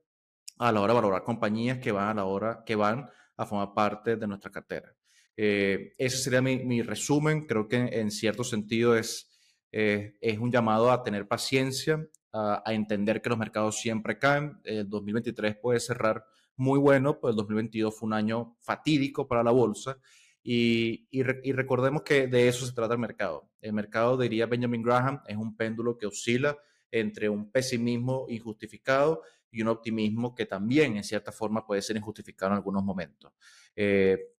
a 0.57 0.71
la 0.71 0.81
hora 0.81 0.93
de 0.93 0.99
valorar 0.99 1.23
compañías 1.23 1.79
que 1.79 1.91
van 1.91 2.09
a 2.09 2.13
la 2.13 2.25
hora 2.25 2.63
que 2.65 2.75
van 2.75 3.09
a 3.37 3.45
formar 3.45 3.73
parte 3.73 4.15
de 4.15 4.27
nuestra 4.27 4.51
cartera. 4.51 4.95
Eh, 5.35 5.93
ese 5.97 6.17
sería 6.17 6.41
mi, 6.41 6.81
resumen. 6.81 7.45
Creo 7.45 7.67
que 7.67 7.77
en, 7.77 8.11
cierto 8.11 8.43
sentido 8.43 8.95
es, 8.95 9.31
eh, 9.71 10.15
es 10.21 10.37
un 10.37 10.51
llamado 10.51 10.91
a 10.91 11.03
tener 11.03 11.27
paciencia 11.27 12.07
a, 12.33 12.63
entender 12.73 13.21
que 13.21 13.29
los 13.29 13.37
mercados 13.37 13.79
siempre 13.79 14.17
caen. 14.17 14.59
El 14.63 14.89
2023 14.89 15.55
puede 15.57 15.79
cerrar 15.79 16.25
muy 16.55 16.79
bueno, 16.79 17.19
pues 17.19 17.31
el 17.31 17.37
2022 17.37 17.95
fue 17.95 18.07
un 18.07 18.13
año 18.13 18.57
fatídico 18.59 19.27
para 19.27 19.43
la 19.43 19.51
bolsa. 19.51 19.97
Y, 20.43 21.07
y, 21.11 21.23
recordemos 21.53 22.01
que 22.01 22.27
de 22.27 22.47
eso 22.47 22.65
se 22.65 22.73
trata 22.73 22.95
el 22.95 22.99
mercado. 22.99 23.49
El 23.61 23.73
mercado, 23.73 24.17
diría 24.17 24.45
Benjamin 24.45 24.81
Graham, 24.81 25.21
es 25.27 25.37
un 25.37 25.55
péndulo 25.55 25.97
que 25.97 26.05
oscila 26.05 26.57
entre 26.91 27.29
un 27.29 27.49
pesimismo 27.49 28.25
injustificado 28.27 29.21
y 29.49 29.61
un 29.61 29.69
optimismo 29.69 30.35
que 30.35 30.45
también, 30.45 30.97
en 30.97 31.03
cierta 31.03 31.31
forma, 31.31 31.65
puede 31.65 31.81
ser 31.81 31.95
injustificado 31.95 32.51
en 32.51 32.57
algunos 32.57 32.83
momentos. 32.83 33.31
Eh, 33.75 34.32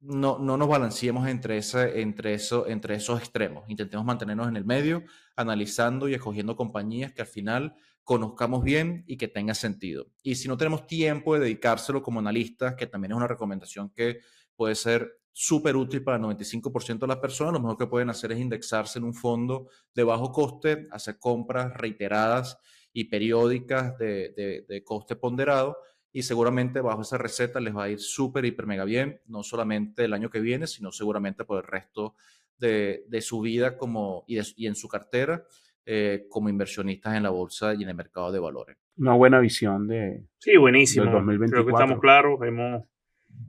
no, 0.00 0.38
no 0.38 0.56
nos 0.56 0.68
balanceemos 0.68 1.26
entre, 1.28 1.58
ese, 1.58 2.00
entre, 2.00 2.34
eso, 2.34 2.66
entre 2.66 2.94
esos 2.94 3.18
extremos. 3.18 3.64
Intentemos 3.68 4.04
mantenernos 4.04 4.48
en 4.48 4.56
el 4.56 4.64
medio, 4.64 5.02
analizando 5.36 6.08
y 6.08 6.14
escogiendo 6.14 6.56
compañías 6.56 7.12
que 7.12 7.22
al 7.22 7.28
final 7.28 7.74
conozcamos 8.04 8.62
bien 8.62 9.04
y 9.06 9.16
que 9.16 9.28
tenga 9.28 9.54
sentido. 9.54 10.06
Y 10.22 10.36
si 10.36 10.48
no 10.48 10.56
tenemos 10.56 10.86
tiempo 10.86 11.34
de 11.34 11.40
dedicárselo 11.40 12.02
como 12.02 12.20
analistas, 12.20 12.74
que 12.76 12.86
también 12.86 13.12
es 13.12 13.16
una 13.16 13.26
recomendación 13.26 13.90
que 13.90 14.20
puede 14.54 14.74
ser 14.74 15.18
súper 15.32 15.76
útil 15.76 16.02
para 16.04 16.16
el 16.16 16.22
95% 16.22 17.00
de 17.00 17.06
las 17.06 17.18
personas, 17.18 17.54
lo 17.54 17.60
mejor 17.60 17.76
que 17.76 17.86
pueden 17.86 18.08
hacer 18.08 18.32
es 18.32 18.38
indexarse 18.38 18.98
en 18.98 19.04
un 19.04 19.12
fondo 19.12 19.68
de 19.94 20.04
bajo 20.04 20.30
coste, 20.30 20.86
hacer 20.90 21.18
compras 21.18 21.74
reiteradas 21.74 22.58
y 22.92 23.04
periódicas 23.04 23.98
de, 23.98 24.64
de 24.66 24.84
coste 24.84 25.16
ponderado 25.16 25.76
y 26.16 26.22
seguramente 26.22 26.80
bajo 26.80 27.02
esa 27.02 27.18
receta 27.18 27.60
les 27.60 27.76
va 27.76 27.84
a 27.84 27.90
ir 27.90 28.00
súper, 28.00 28.46
hiper, 28.46 28.64
mega 28.66 28.86
bien, 28.86 29.20
no 29.26 29.42
solamente 29.42 30.06
el 30.06 30.14
año 30.14 30.30
que 30.30 30.40
viene, 30.40 30.66
sino 30.66 30.90
seguramente 30.90 31.44
por 31.44 31.58
el 31.58 31.70
resto 31.70 32.14
de, 32.58 33.04
de 33.06 33.20
su 33.20 33.42
vida 33.42 33.76
como, 33.76 34.24
y, 34.26 34.38
y, 34.56 34.66
en 34.66 34.76
su 34.76 34.88
cartera 34.88 35.44
eh, 35.84 36.24
como 36.30 36.48
inversionistas 36.48 37.16
en 37.16 37.24
la 37.24 37.28
bolsa 37.28 37.74
y 37.74 37.82
en 37.82 37.90
el 37.90 37.94
mercado 37.94 38.32
de 38.32 38.38
valores. 38.38 38.78
Una 38.96 39.12
buena 39.12 39.40
visión 39.40 39.88
de... 39.88 40.24
Sí, 40.38 40.56
buenísimo. 40.56 41.04
2024. 41.04 41.50
Creo 41.50 41.66
que 41.66 41.82
estamos 41.82 42.00
claros, 42.00 42.40
hemos 42.46 42.84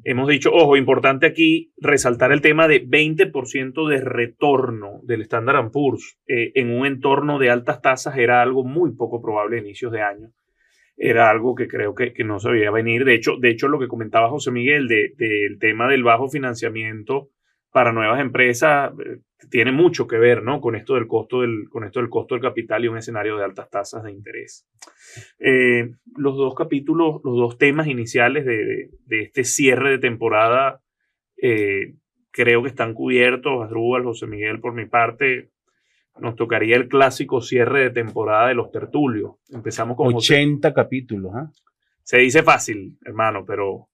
hemos 0.04 0.28
dicho, 0.28 0.52
ojo, 0.52 0.76
importante 0.76 1.26
aquí 1.26 1.72
resaltar 1.78 2.34
el 2.34 2.42
tema 2.42 2.68
de 2.68 2.86
20% 2.86 3.88
de 3.88 4.02
retorno 4.02 5.00
del 5.04 5.22
Standard 5.22 5.72
Poor's 5.72 6.20
eh, 6.28 6.52
en 6.56 6.72
un 6.72 6.86
entorno 6.86 7.40
de 7.40 7.50
altas 7.50 7.82
tasas 7.82 8.18
era 8.18 8.42
algo 8.42 8.66
muy 8.66 8.92
poco 8.92 9.22
probable 9.22 9.56
a 9.56 9.62
inicios 9.62 9.94
de 9.94 10.02
año. 10.02 10.34
Era 10.98 11.30
algo 11.30 11.54
que 11.54 11.68
creo 11.68 11.94
que, 11.94 12.12
no 12.26 12.40
se 12.40 12.50
veía 12.50 12.72
venir. 12.72 13.06
De 13.06 13.14
hecho, 13.14 13.38
de 13.40 13.50
hecho, 13.50 13.68
lo 13.68 13.80
que 13.80 13.88
comentaba 13.88 14.30
José 14.30 14.52
Miguel 14.52 14.88
del 14.88 15.60
tema 15.60 15.88
del 15.88 16.04
bajo 16.04 16.28
financiamiento 16.28 17.30
para 17.72 17.92
nuevas 17.92 18.20
empresas 18.20 18.92
eh, 19.00 19.20
tiene 19.52 19.72
mucho 19.72 20.08
que 20.08 20.18
ver 20.18 20.42
¿no? 20.42 20.62
con, 20.62 20.76
esto 20.76 20.96
del 20.96 21.06
costo 21.06 21.42
del, 21.42 21.70
con 21.70 21.84
esto 21.84 22.00
del 22.00 22.10
costo 22.10 22.34
del 22.34 22.42
capital 22.42 22.84
y 22.84 22.88
un 22.88 22.98
escenario 22.98 23.38
de 23.38 23.44
altas 23.44 23.70
tasas 23.70 24.04
de 24.04 24.12
interés. 24.12 24.68
Eh, 25.40 25.92
los 26.16 26.36
dos 26.38 26.56
capítulos, 26.56 27.22
los 27.24 27.36
dos 27.36 27.58
temas 27.58 27.88
iniciales 27.88 28.46
de, 28.46 28.90
este 29.10 29.44
cierre 29.44 29.92
de 29.92 30.00
temporada 30.00 30.82
eh, 31.40 31.94
creo 32.32 32.64
que 32.64 32.70
están 32.70 32.96
cubiertos. 32.96 33.64
Asdrúbal, 33.64 34.04
José 34.04 34.26
Miguel, 34.26 34.60
por 34.60 34.74
mi 34.74 34.86
parte, 34.86 35.52
nos 36.20 36.36
tocaría 36.36 36.76
el 36.76 36.88
clásico 36.88 37.42
cierre 37.42 37.84
de 37.84 37.90
temporada 37.90 38.48
de 38.48 38.56
los 38.56 38.72
tertulios. 38.72 39.34
Empezamos 39.50 39.98
con 39.98 40.14
80 40.14 40.74
capítulos. 40.74 41.32
¿ah? 41.36 41.52
Se 42.04 42.18
dice 42.20 42.44
fácil, 42.44 42.98
hermano, 43.06 43.46
pero 43.46 43.90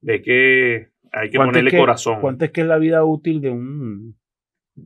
ve 0.00 0.22
que 0.22 0.88
hay 1.12 1.30
que 1.30 1.38
ponerle 1.38 1.76
corazón. 1.76 2.20
¿Cuánto 2.20 2.44
es 2.44 2.50
que 2.50 2.62
es 2.62 2.66
la 2.66 2.78
vida 2.78 3.04
útil 3.04 3.40
de 3.40 3.50
un 3.50 4.16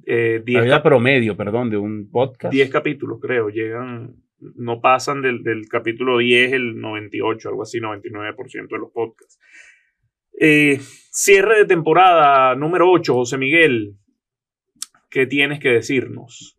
eh, 0.07 0.43
la 0.47 0.63
vida 0.63 0.83
promedio, 0.83 1.37
perdón, 1.37 1.71
de 1.71 1.77
un 1.77 2.11
podcast. 2.11 2.53
10 2.53 2.71
capítulos, 2.71 3.19
creo. 3.21 3.49
Llegan, 3.51 4.17
no 4.39 4.81
pasan 4.81 5.23
del, 5.23 5.69
capítulo 5.69 6.19
10 6.19 6.53
el 6.53 6.81
98, 6.81 7.49
algo 7.49 7.63
así, 7.63 7.79
99% 7.79 8.69
de 8.69 8.79
los 8.79 8.91
podcasts. 8.91 9.39
Eh, 10.39 10.79
cierre 10.81 11.59
de 11.59 11.65
temporada 11.67 12.55
número 12.55 12.91
8, 12.91 13.15
José 13.15 13.39
Miguel. 13.39 13.97
¿Qué 15.11 15.27
tienes 15.27 15.61
que 15.61 15.69
decirnos? 15.69 16.59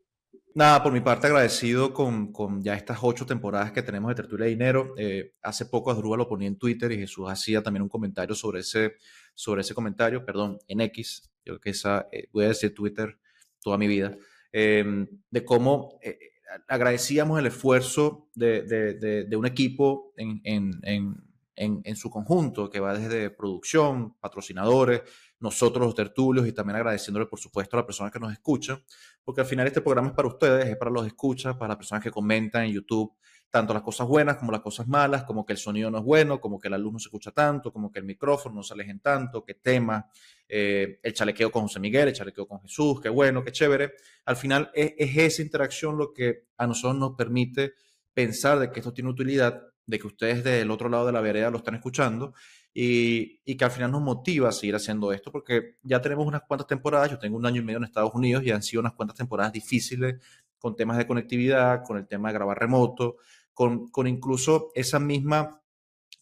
Nada, 0.56 0.84
por 0.84 0.94
mi 0.94 1.02
parte 1.02 1.26
agradecido 1.26 1.96
con, 1.96 2.62
ya 2.62 2.76
estas 2.76 3.00
ocho 3.02 3.26
temporadas 3.26 3.72
que 3.72 3.82
tenemos 3.82 4.10
de 4.10 4.16
Tertulia 4.16 4.46
de 4.46 4.52
Dinero. 4.52 4.94
Eh, 5.00 5.34
hace 5.42 5.66
poco 5.66 5.89
Asdrúbal 5.89 6.20
lo 6.20 6.28
ponía 6.28 6.48
en 6.48 6.58
Twitter 6.58 6.92
y 6.92 7.00
Jesús 7.00 7.28
hacía 7.28 7.63
también 7.63 7.82
un 7.82 7.89
comentario 7.89 8.36
sobre 8.36 8.60
ese, 8.60 8.98
sobre 9.34 9.62
ese 9.62 9.74
comentario, 9.74 10.24
perdón, 10.24 10.60
en 10.68 10.82
X. 10.82 11.32
Yo 11.44 11.60
que 11.60 11.72
esa, 11.72 12.08
voy 12.32 12.46
a 12.46 12.50
decir 12.50 12.72
Twitter, 12.76 13.18
toda 13.63 13.80
mi 13.80 13.88
vida, 13.88 14.16
em, 14.52 15.08
de 15.32 15.44
cómo 15.44 15.98
eh, 16.04 16.20
agradecíamos 16.68 17.39
el 17.39 17.48
esfuerzo 17.48 18.30
de, 18.36 19.28
un 19.36 19.48
equipo 19.48 20.13
en, 20.18 21.96
su 21.96 22.12
conjunto, 22.12 22.70
que 22.70 22.80
va 22.80 22.96
desde 22.96 23.32
producción, 23.32 24.13
patrocinadores, 24.20 25.02
nosotros 25.44 25.86
los 25.86 25.94
tertulios 25.94 26.48
y 26.48 26.54
también 26.54 26.78
agradeciéndole, 26.78 27.26
por 27.26 27.38
supuesto, 27.38 27.76
a 27.76 27.80
las 27.80 27.86
personas 27.86 28.14
que 28.14 28.20
nos 28.20 28.32
escuchan, 28.32 28.82
porque 29.26 29.42
al 29.42 29.48
final 29.48 29.68
este 29.68 29.82
programa 29.82 30.08
es 30.08 30.14
para 30.14 30.30
ustedes, 30.30 30.66
es 30.68 30.78
para 30.78 30.90
los 30.90 31.06
escuchas, 31.06 31.58
para 31.58 31.68
las 31.68 31.78
personas 31.78 32.02
que 32.02 32.10
comentan 32.10 32.64
en 32.64 32.72
YouTube, 32.72 33.14
tanto 33.50 33.74
las 33.74 33.84
cosas 33.84 34.08
buenas 34.08 34.38
como 34.38 34.54
las 34.54 34.62
cosas 34.62 34.88
malas, 34.88 35.26
como 35.26 35.46
que 35.46 35.52
el 35.52 35.60
sonido 35.60 35.92
no 35.92 35.98
es 35.98 36.04
bueno, 36.06 36.40
como 36.40 36.58
que 36.58 36.70
la 36.70 36.78
luz 36.78 36.94
no 36.94 37.00
se 37.00 37.08
escucha 37.10 37.32
tanto, 37.32 37.74
como 37.74 37.92
que 37.92 38.00
el 38.00 38.06
micrófono 38.06 38.56
no 38.56 38.64
se 38.64 38.74
alejen 38.74 39.02
tanto, 39.02 39.44
qué 39.44 39.56
tema, 39.56 40.10
eh, 40.48 41.00
el 41.04 41.14
chalequeo 41.14 41.52
con 41.52 41.64
José 41.64 41.82
Miguel, 41.82 42.08
el 42.08 42.14
chalequeo 42.14 42.48
con 42.48 42.62
Jesús, 42.62 43.02
qué 43.02 43.10
bueno, 43.10 43.44
qué 43.44 43.52
chévere. 43.52 43.96
Al 44.24 44.38
final 44.38 44.72
es, 44.74 44.94
esa 44.98 45.42
interacción 45.42 45.98
lo 45.98 46.14
que 46.14 46.46
a 46.58 46.66
nosotros 46.66 46.98
nos 46.98 47.16
permite 47.18 47.74
pensar 48.14 48.60
de 48.60 48.72
que 48.72 48.80
esto 48.80 48.94
tiene 48.94 49.10
utilidad, 49.10 49.62
de 49.86 50.00
que 50.00 50.08
ustedes 50.08 50.42
del 50.42 50.72
otro 50.72 50.88
lado 50.88 51.06
de 51.06 51.12
la 51.12 51.20
vereda 51.20 51.52
lo 51.52 51.58
están 51.58 51.76
escuchando 51.76 52.34
y, 52.74 53.56
que 53.56 53.66
al 53.66 53.72
final 53.72 53.92
nos 53.92 54.02
motiva 54.02 54.50
a 54.50 54.52
seguir 54.52 54.76
haciendo 54.76 55.12
esto, 55.14 55.32
porque 55.32 55.78
ya 55.84 56.02
tenemos 56.02 56.26
unas 56.26 56.42
cuantas 56.42 56.68
temporadas, 56.68 57.12
yo 57.12 57.20
tengo 57.20 57.38
un 57.38 57.46
año 57.46 57.62
y 57.62 57.66
medio 57.66 57.78
en 57.78 57.84
Estados 57.84 58.14
Unidos 58.14 58.44
y 58.44 58.52
han 58.52 58.64
sido 58.64 58.80
unas 58.82 58.94
cuantas 58.94 59.18
temporadas 59.18 59.54
difíciles 59.54 60.16
con 60.58 60.76
temas 60.76 60.98
de 60.98 61.06
conectividad, 61.06 61.84
con 61.86 61.98
el 61.98 62.08
tema 62.08 62.30
de 62.30 62.36
grabar 62.36 62.58
remoto, 62.58 63.18
con, 63.54 63.90
con 63.90 64.08
incluso 64.08 64.72
esa 64.74 64.98
misma 64.98 65.62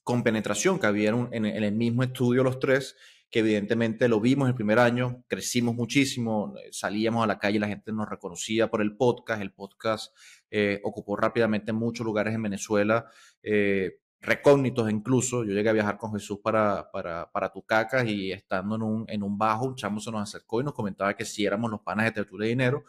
compenetración 0.04 0.80
que 0.80 0.88
había 0.88 1.10
en, 1.10 1.46
el 1.46 1.72
mismo 1.74 2.04
estudio 2.04 2.44
los 2.44 2.60
tres, 2.60 2.96
que 3.30 3.40
evidentemente 3.40 4.10
lo 4.10 4.20
vimos 4.20 4.50
el 4.50 4.56
primer 4.56 4.80
año, 4.80 5.24
crecimos 5.28 5.76
muchísimo, 5.76 6.54
eh, 6.58 6.70
salíamos 6.72 7.24
a 7.24 7.28
la 7.28 7.40
calle, 7.40 7.60
la 7.60 7.68
gente 7.68 7.94
nos 7.94 8.10
reconocía 8.10 8.70
por 8.70 8.82
el 8.82 8.98
podcast, 8.98 9.42
el 9.42 9.54
podcast 9.54 10.14
eh, 10.50 10.82
ocupó 10.84 11.16
rápidamente 11.16 11.72
muchos 11.72 12.06
lugares 12.06 12.36
en 12.36 12.42
Venezuela, 12.42 13.06
eh, 13.42 14.00
recógnitos 14.22 14.90
incluso, 14.92 15.44
yo 15.44 15.54
llegué 15.54 15.70
a 15.70 15.74
viajar 15.74 15.98
con 15.98 16.14
Jesús 16.14 16.40
para, 16.44 16.92
para, 16.92 17.32
para 17.32 17.52
Tucacas 17.52 18.06
y 18.08 18.32
estando 18.32 18.76
en 18.76 18.82
un, 18.84 19.06
en 19.08 19.24
un 19.24 19.38
bajo, 19.38 19.66
un 19.66 19.76
chamo 19.76 20.00
se 20.00 20.12
nos 20.12 20.22
acercó 20.22 20.62
y 20.62 20.64
nos 20.64 20.74
comentaba 20.74 21.16
que 21.16 21.26
si 21.26 21.46
éramos 21.46 21.72
los 21.72 21.82
panas 21.82 22.06
de 22.06 22.12
Tertulia 22.12 22.46
de 22.46 22.50
Dinero, 22.50 22.84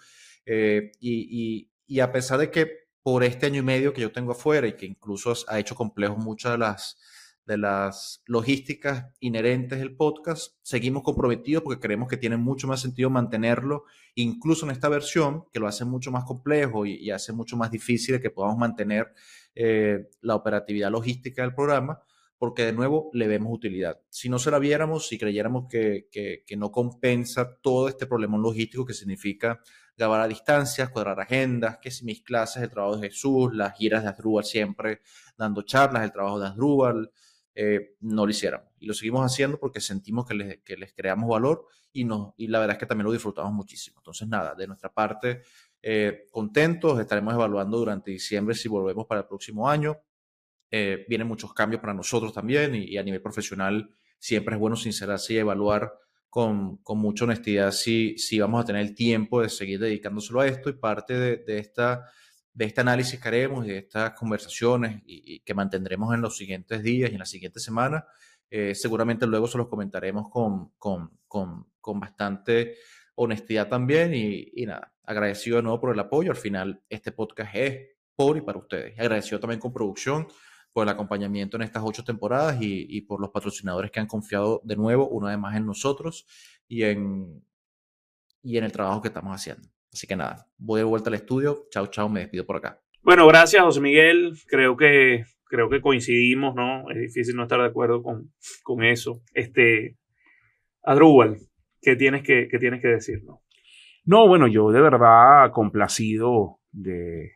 y, 1.01 1.69
y 1.87 2.01
a 2.01 2.13
pesar 2.13 2.39
de 2.39 2.51
que 2.51 2.83
por 3.03 3.25
este 3.25 3.47
año 3.47 3.61
y 3.61 3.65
medio 3.65 3.93
que 3.93 4.01
yo 4.01 4.13
tengo 4.13 4.33
afuera 4.33 4.67
y 4.67 4.77
que 4.77 4.87
incluso 4.87 5.35
ha 5.49 5.59
hecho 5.59 5.75
complejo 5.75 6.17
muchas 6.17 6.53
de 6.53 6.59
las, 6.59 6.99
de 7.47 7.59
las 7.59 8.23
logísticas 8.27 9.07
inherentes 9.21 9.81
del 9.81 9.97
podcast, 9.97 10.55
seguimos 10.63 11.03
comprometidos 11.03 11.65
porque 11.65 11.81
creemos 11.81 12.09
que 12.09 12.17
tiene 12.17 12.37
mucho 12.37 12.69
más 12.69 12.81
sentido 12.81 13.11
mantenerlo, 13.11 13.85
incluso 14.15 14.67
en 14.67 14.73
esta 14.73 14.89
versión, 14.89 15.45
que 15.53 15.59
lo 15.59 15.67
hace 15.67 15.85
mucho 15.85 16.13
más 16.13 16.25
complejo 16.25 16.87
y, 16.87 17.11
hace 17.11 17.33
mucho 17.33 17.57
más 17.57 17.71
difícil 17.71 18.21
que 18.21 18.31
podamos 18.31 18.57
mantener 18.57 19.13
eh, 19.55 20.09
la 20.21 20.35
operatividad 20.35 20.91
logística 20.91 21.43
del 21.43 21.55
programa, 21.55 22.03
porque 22.39 22.65
de 22.65 22.73
nuevo 22.73 23.11
le 23.13 23.29
vemos 23.29 23.53
utilidad. 23.53 24.01
Si 24.09 24.29
no 24.29 24.39
se 24.39 24.51
la 24.51 24.59
viéramos, 24.59 25.07
si 25.07 25.19
creyéramos 25.19 25.69
que, 25.69 26.09
que, 26.11 26.57
no 26.57 26.73
compensa 26.73 27.57
todo 27.61 27.89
este 27.89 28.07
problema 28.07 28.37
logístico 28.37 28.85
que 28.85 28.95
significa 28.95 29.61
grabar 29.97 30.23
a 30.23 30.29
distancias, 30.29 30.91
cuadrar 30.91 31.21
agendas, 31.21 31.79
que 31.79 31.91
si 31.91 32.05
mis 32.05 32.23
clases, 32.23 32.63
el 32.63 32.71
trabajo 32.71 32.97
de 32.97 33.09
Jesús, 33.09 33.55
las 33.55 33.77
giras 33.77 34.03
de 34.03 34.09
Asdrúbal 34.09 34.45
siempre 34.45 35.03
dando 35.37 35.63
charlas, 35.63 36.03
el 36.03 36.11
trabajo 36.11 36.41
de 36.41 36.49
Asdrúbal, 36.49 37.13
eh, 37.55 37.97
no 38.01 38.25
lo 38.25 38.31
hiciéramos. 38.31 38.69
Y 38.81 38.87
lo 38.87 38.95
seguimos 38.95 39.25
haciendo 39.25 39.61
porque 39.61 39.81
sentimos 39.81 40.27
que 40.27 40.35
les, 40.35 40.63
que 40.63 40.77
les 40.77 40.95
creamos 40.95 41.29
valor 41.29 41.67
y, 41.93 42.05
no, 42.05 42.35
y 42.39 42.49
la 42.49 42.59
verdad 42.59 42.77
es 42.77 42.81
que 42.81 42.87
también 42.87 43.07
lo 43.07 43.13
disfrutamos 43.13 43.53
muchísimo. 43.53 43.99
Entonces, 44.01 44.27
nada, 44.27 44.55
de 44.55 44.67
nuestra 44.67 44.93
parte, 44.93 45.43
eh, 45.83 46.27
contentos, 46.31 47.01
estaremos 47.01 47.35
evaluando 47.35 47.79
durante 47.79 48.13
diciembre 48.13 48.55
si 48.55 48.69
volvemos 48.69 49.07
para 49.07 49.23
el 49.23 49.27
próximo 49.27 49.69
año. 49.69 49.99
Eh, 50.71 51.05
vienen 51.09 51.27
muchos 51.27 51.53
cambios 51.53 51.81
para 51.81 51.93
nosotros 51.93 52.33
también 52.33 52.75
y, 52.75 52.97
a 52.97 53.03
nivel 53.03 53.21
profesional 53.21 53.91
siempre 54.19 54.55
es 54.55 54.61
bueno 54.61 54.77
sincerarse 54.77 55.35
y 55.35 55.39
evaluar 55.39 55.93
con, 56.31 56.79
con, 56.79 56.99
mucha 56.99 57.25
honestidad 57.25 57.73
si, 57.73 58.17
si 58.17 58.41
vamos 58.41 58.63
a 58.63 58.65
tener 58.65 58.81
el 58.81 58.95
tiempo 58.95 59.43
de 59.43 59.51
seguir 59.51 59.81
dedicándoselo 59.81 60.41
a 60.41 60.47
esto 60.47 60.71
y 60.71 60.75
parte 60.75 61.13
de, 61.13 61.37
de 61.39 61.59
esta, 61.59 62.07
de 62.55 62.65
este 62.65 62.81
análisis 62.81 63.21
que 63.21 63.29
haremos 63.29 63.67
y 63.67 63.71
de 63.71 63.79
estas 63.79 64.13
conversaciones 64.13 65.03
y, 65.05 65.41
que 65.41 65.55
mantendremos 65.55 66.15
en 66.15 66.23
los 66.23 66.37
siguientes 66.37 66.83
días 66.83 67.11
y 67.11 67.15
en 67.15 67.19
las 67.19 67.31
siguientes 67.31 67.63
semanas, 67.63 68.05
eh, 68.51 68.75
seguramente 68.75 69.27
luego 69.27 69.47
se 69.47 69.59
los 69.59 69.69
comentaremos 69.69 70.31
con, 70.31 70.71
con, 70.79 71.19
con, 71.27 71.67
con 71.81 72.01
bastante 72.01 72.77
honestidad 73.15 73.69
también 73.69 74.15
y, 74.15 74.51
y, 74.55 74.67
nada, 74.67 74.92
agradecido 75.05 75.57
de 75.57 75.63
nuevo 75.63 75.81
por 75.81 75.93
el 75.93 76.01
apoyo. 76.01 76.31
Al 76.31 76.37
final, 76.37 76.83
este 76.89 77.13
podcast 77.13 77.55
es 77.55 77.89
por 78.15 78.37
y 78.37 78.41
para 78.41 78.59
ustedes. 78.59 78.99
Agradecido 78.99 79.41
también 79.41 79.61
con 79.61 79.73
producción 79.73 80.27
por 80.73 80.85
el 80.85 80.89
acompañamiento 80.89 81.57
en 81.57 81.63
estas 81.63 81.83
ocho 81.85 82.03
temporadas 82.03 82.57
y, 82.61 83.01
por 83.03 83.21
los 83.21 83.31
patrocinadores 83.31 83.91
que 83.91 84.01
han 84.01 84.07
confiado 84.07 84.61
de 84.65 84.77
nuevo, 84.77 85.09
una 85.09 85.29
vez 85.29 85.39
más 85.39 85.57
en 85.57 85.67
nosotros 85.67 86.27
y 86.67 86.85
en, 86.85 87.45
y 88.43 88.57
en 88.57 88.65
el 88.65 88.73
trabajo 88.73 89.03
que 89.03 89.09
estamos 89.09 89.35
haciendo. 89.35 89.69
Así 89.93 90.07
que 90.07 90.17
nada, 90.17 90.47
voy 90.57 90.81
de 90.81 90.85
vuelta 90.85 91.11
al 91.11 91.15
estudio. 91.15 91.67
Chao, 91.71 91.89
chao, 91.89 92.09
me 92.09 92.21
despido 92.21 92.47
por 92.47 92.57
acá. 92.57 92.81
Bueno, 93.03 93.27
gracias, 93.27 93.63
José 93.63 93.81
Miguel. 93.81 94.33
Creo 94.47 94.77
que, 94.77 95.25
creo 95.45 95.69
que 95.69 95.83
coincidimos, 95.83 96.55
¿no? 96.55 96.91
Es 96.91 96.99
difícil 96.99 97.37
no 97.37 97.43
estar 97.43 97.61
de 97.61 97.67
acuerdo 97.67 98.03
con, 98.03 98.33
con 98.63 98.83
eso. 98.83 99.23
Este, 99.35 99.99
Adrúbal, 100.83 101.39
¿qué 101.83 101.97
tienes 101.97 102.23
que, 102.23 102.49
qué 102.51 102.59
tienes 102.59 102.81
que 102.81 102.89
decirnos? 102.89 103.37
No, 103.37 103.42
bueno, 104.05 104.47
yo 104.49 104.71
de 104.71 104.81
verdad 104.81 105.51
complacido 105.53 106.59
de, 106.71 107.33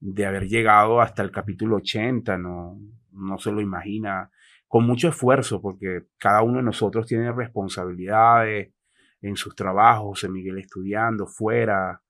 de 0.00 0.26
haber 0.26 0.48
llegado 0.48 1.00
hasta 1.00 1.22
el 1.22 1.30
capítulo 1.30 1.76
80, 1.76 2.36
no, 2.38 2.78
no 3.12 3.38
se 3.38 3.52
lo 3.52 3.60
imagina, 3.60 4.30
con 4.68 4.86
mucho 4.86 5.08
esfuerzo, 5.08 5.62
porque 5.62 6.06
cada 6.18 6.42
uno 6.42 6.58
de 6.58 6.64
nosotros 6.64 7.06
tiene 7.06 7.32
responsabilidades 7.32 8.72
en 9.20 9.36
sus 9.36 9.54
trabajos, 9.54 10.04
José 10.20 10.28
Miguel 10.28 10.58
estudiando, 10.58 11.26
fuera, 11.26 12.02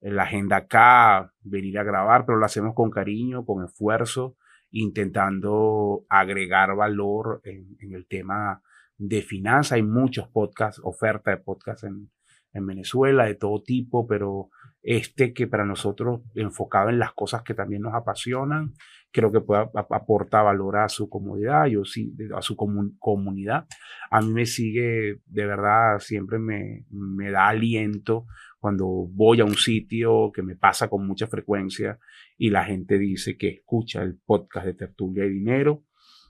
en 0.00 0.16
la 0.16 0.22
agenda 0.22 0.56
acá, 0.56 1.32
venir 1.42 1.78
a 1.78 1.84
grabar, 1.84 2.24
pero 2.24 2.38
lo 2.38 2.46
hacemos 2.46 2.74
con 2.74 2.90
cariño, 2.90 3.44
con 3.44 3.64
esfuerzo, 3.64 4.36
intentando 4.70 6.04
agregar 6.08 6.74
valor 6.74 7.40
en, 7.44 7.76
en 7.80 7.92
el 7.92 8.06
tema 8.06 8.62
de 8.96 9.20
finanzas. 9.22 9.72
Hay 9.72 9.82
muchos 9.82 10.28
podcasts, 10.28 10.80
oferta 10.84 11.32
de 11.32 11.38
podcasts 11.38 11.84
en, 11.84 12.10
en 12.52 12.66
Venezuela 12.66 13.24
de 13.24 13.34
todo 13.34 13.62
tipo, 13.62 14.06
pero 14.06 14.50
este 14.82 15.32
que 15.32 15.46
para 15.46 15.64
nosotros 15.64 16.22
enfocado 16.34 16.88
en 16.88 16.98
las 16.98 17.12
cosas 17.12 17.42
que 17.42 17.54
también 17.54 17.82
nos 17.82 17.94
apasionan 17.94 18.72
creo 19.12 19.32
que 19.32 19.40
puede, 19.40 19.68
aporta 19.74 20.42
valor 20.42 20.78
a 20.78 20.88
su 20.88 21.08
comodidad, 21.08 21.66
yo 21.66 21.84
sí, 21.84 22.14
a 22.34 22.42
su 22.42 22.56
comunidad. 22.56 23.66
A 24.10 24.20
mí 24.20 24.32
me 24.32 24.46
sigue, 24.46 25.20
de 25.26 25.46
verdad, 25.46 25.98
siempre 25.98 26.38
me, 26.38 26.86
me 26.90 27.30
da 27.30 27.48
aliento 27.48 28.26
cuando 28.58 28.86
voy 28.86 29.40
a 29.40 29.44
un 29.44 29.56
sitio 29.56 30.30
que 30.32 30.42
me 30.42 30.56
pasa 30.56 30.88
con 30.88 31.06
mucha 31.06 31.26
frecuencia 31.26 31.98
y 32.36 32.50
la 32.50 32.64
gente 32.64 32.98
dice 32.98 33.36
que 33.36 33.48
escucha 33.48 34.02
el 34.02 34.16
podcast 34.16 34.66
de 34.66 34.74
Tertulia 34.74 35.24
y 35.24 35.30
Dinero 35.30 35.84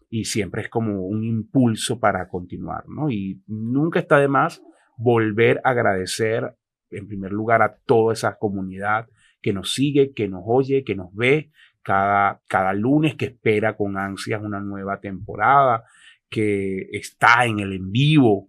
y 0.08 0.24
siempre 0.24 0.62
es 0.62 0.68
como 0.68 1.06
un 1.06 1.24
impulso 1.24 2.00
para 2.00 2.28
continuar, 2.28 2.88
¿no? 2.88 3.10
Y 3.10 3.42
nunca 3.46 4.00
está 4.00 4.18
de 4.18 4.28
más 4.28 4.62
volver 5.00 5.60
a 5.64 5.70
agradecer 5.70 6.54
en 6.90 7.08
primer 7.08 7.32
lugar 7.32 7.62
a 7.62 7.76
toda 7.86 8.12
esa 8.12 8.36
comunidad 8.36 9.08
que 9.40 9.52
nos 9.52 9.72
sigue, 9.72 10.12
que 10.12 10.28
nos 10.28 10.42
oye, 10.44 10.84
que 10.84 10.94
nos 10.94 11.14
ve 11.14 11.50
cada, 11.82 12.42
cada 12.46 12.74
lunes, 12.74 13.14
que 13.14 13.26
espera 13.26 13.76
con 13.76 13.96
ansias 13.96 14.42
una 14.42 14.60
nueva 14.60 15.00
temporada, 15.00 15.84
que 16.28 16.88
está 16.92 17.46
en 17.46 17.60
el 17.60 17.72
en 17.72 17.90
vivo. 17.90 18.48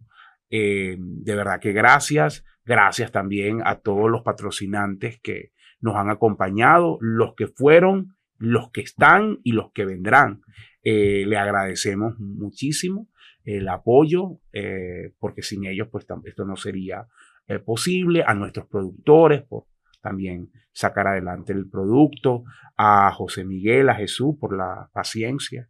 Eh, 0.49 0.97
de 0.99 1.35
verdad 1.35 1.59
que 1.59 1.71
gracias. 1.71 2.43
Gracias 2.65 3.11
también 3.11 3.61
a 3.65 3.79
todos 3.79 4.11
los 4.11 4.21
patrocinantes 4.21 5.19
que 5.21 5.51
nos 5.79 5.95
han 5.95 6.09
acompañado, 6.09 6.97
los 6.99 7.33
que 7.35 7.47
fueron, 7.47 8.15
los 8.37 8.69
que 8.71 8.81
están 8.81 9.39
y 9.43 9.53
los 9.53 9.71
que 9.71 9.85
vendrán. 9.85 10.41
Eh, 10.83 11.25
le 11.25 11.37
agradecemos 11.37 12.19
muchísimo 12.19 13.07
el 13.43 13.67
apoyo, 13.69 14.39
eh, 14.53 15.13
porque 15.19 15.41
sin 15.41 15.65
ellos 15.65 15.87
pues 15.91 16.05
esto 16.25 16.45
no 16.45 16.55
sería 16.55 17.07
eh, 17.47 17.59
posible, 17.59 18.23
a 18.25 18.33
nuestros 18.33 18.67
productores 18.67 19.41
por 19.43 19.65
también 20.01 20.49
sacar 20.71 21.07
adelante 21.07 21.53
el 21.53 21.69
producto, 21.69 22.43
a 22.77 23.11
José 23.11 23.45
Miguel, 23.45 23.89
a 23.89 23.95
Jesús 23.95 24.35
por 24.39 24.57
la 24.57 24.89
paciencia. 24.93 25.69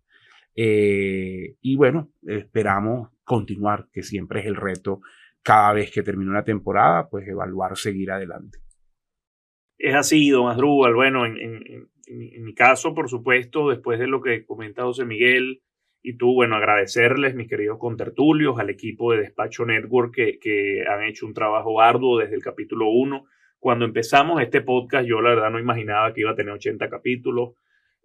y 0.56 1.76
bueno, 1.76 2.12
esperamos 2.24 3.10
continuar, 3.24 3.88
que 3.92 4.04
siempre 4.04 4.42
es 4.42 4.46
el 4.46 4.56
reto 4.56 5.02
cada 5.44 5.74
vez 5.74 5.92
que 5.92 6.04
termine 6.04 6.30
una 6.30 6.44
temporada, 6.44 7.10
pues 7.10 7.28
evaluar, 7.28 7.78
seguir 7.78 8.12
adelante. 8.12 8.60
Es 9.78 9.96
así, 9.96 10.30
don 10.30 10.50
Asdrúbal. 10.50 10.94
Bueno, 10.94 11.26
en, 11.26 11.90
mi 12.08 12.54
caso, 12.54 12.94
por 12.94 13.10
supuesto, 13.10 13.70
después 13.70 14.00
de 14.00 14.08
lo 14.08 14.22
que 14.22 14.46
comenta 14.46 14.84
José 14.84 15.06
Miguel 15.06 15.62
y 16.04 16.18
tú, 16.18 16.34
bueno, 16.34 16.56
agradecerles, 16.56 17.36
mis 17.36 17.48
queridos 17.48 17.78
contertulios, 17.78 18.60
al 18.60 18.70
equipo 18.70 19.12
de 19.12 19.22
Despacho 19.22 19.66
Network 19.66 20.14
que, 20.16 20.40
que 20.40 20.84
han 20.88 21.04
hecho 21.04 21.26
un 21.26 21.34
trabajo 21.34 21.80
arduo 21.82 22.18
desde 22.18 22.36
el 22.36 22.42
capítulo 22.42 22.90
1. 22.90 23.26
Cuando 23.60 23.86
empezamos 23.86 24.42
este 24.42 24.62
podcast, 24.62 25.08
yo 25.08 25.22
la 25.22 25.30
verdad 25.30 25.52
no 25.52 25.60
imaginaba 25.60 26.14
que 26.14 26.22
iba 26.22 26.32
a 26.32 26.36
tener 26.36 26.54
80 26.54 26.90
capítulos. 26.90 27.52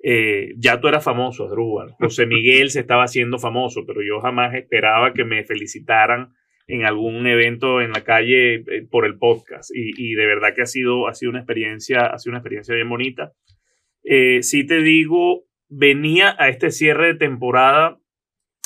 Eh, 0.03 0.55
ya 0.59 0.79
tú 0.81 0.89
eras 0.89 1.03
famoso, 1.03 1.45
Asdrúbal. 1.45 1.95
José 1.99 2.27
Miguel 2.27 2.71
se 2.71 2.81
estaba 2.81 3.05
haciendo 3.05 3.39
famoso, 3.39 3.85
pero 3.87 4.03
yo 4.03 4.21
jamás 4.21 4.55
esperaba 4.55 5.15
que 5.15 5.25
me 5.25 5.45
felicitaran 5.45 6.35
en 6.69 6.85
algún 6.85 7.27
evento 7.27 7.81
en 7.81 7.93
la 7.93 8.05
calle 8.05 8.57
eh, 8.57 8.87
por 8.91 9.07
el 9.07 9.19
podcast 9.19 9.71
y, 9.73 10.15
de 10.15 10.27
verdad 10.27 10.55
que 10.55 10.63
ha 10.63 10.67
sido, 10.67 11.07
ha 11.09 11.15
sido 11.15 11.31
una 11.31 11.41
experiencia, 11.41 12.07
ha 12.07 12.19
sido 12.19 12.33
una 12.33 12.39
experiencia 12.39 12.75
bien 12.75 12.89
bonita. 12.89 13.33
Eh, 14.03 14.43
sí 14.43 14.67
te 14.67 14.83
digo, 14.83 15.45
venía 15.69 16.37
a 16.39 16.49
este 16.49 16.71
cierre 16.71 17.09
de 17.09 17.15
temporada 17.15 17.99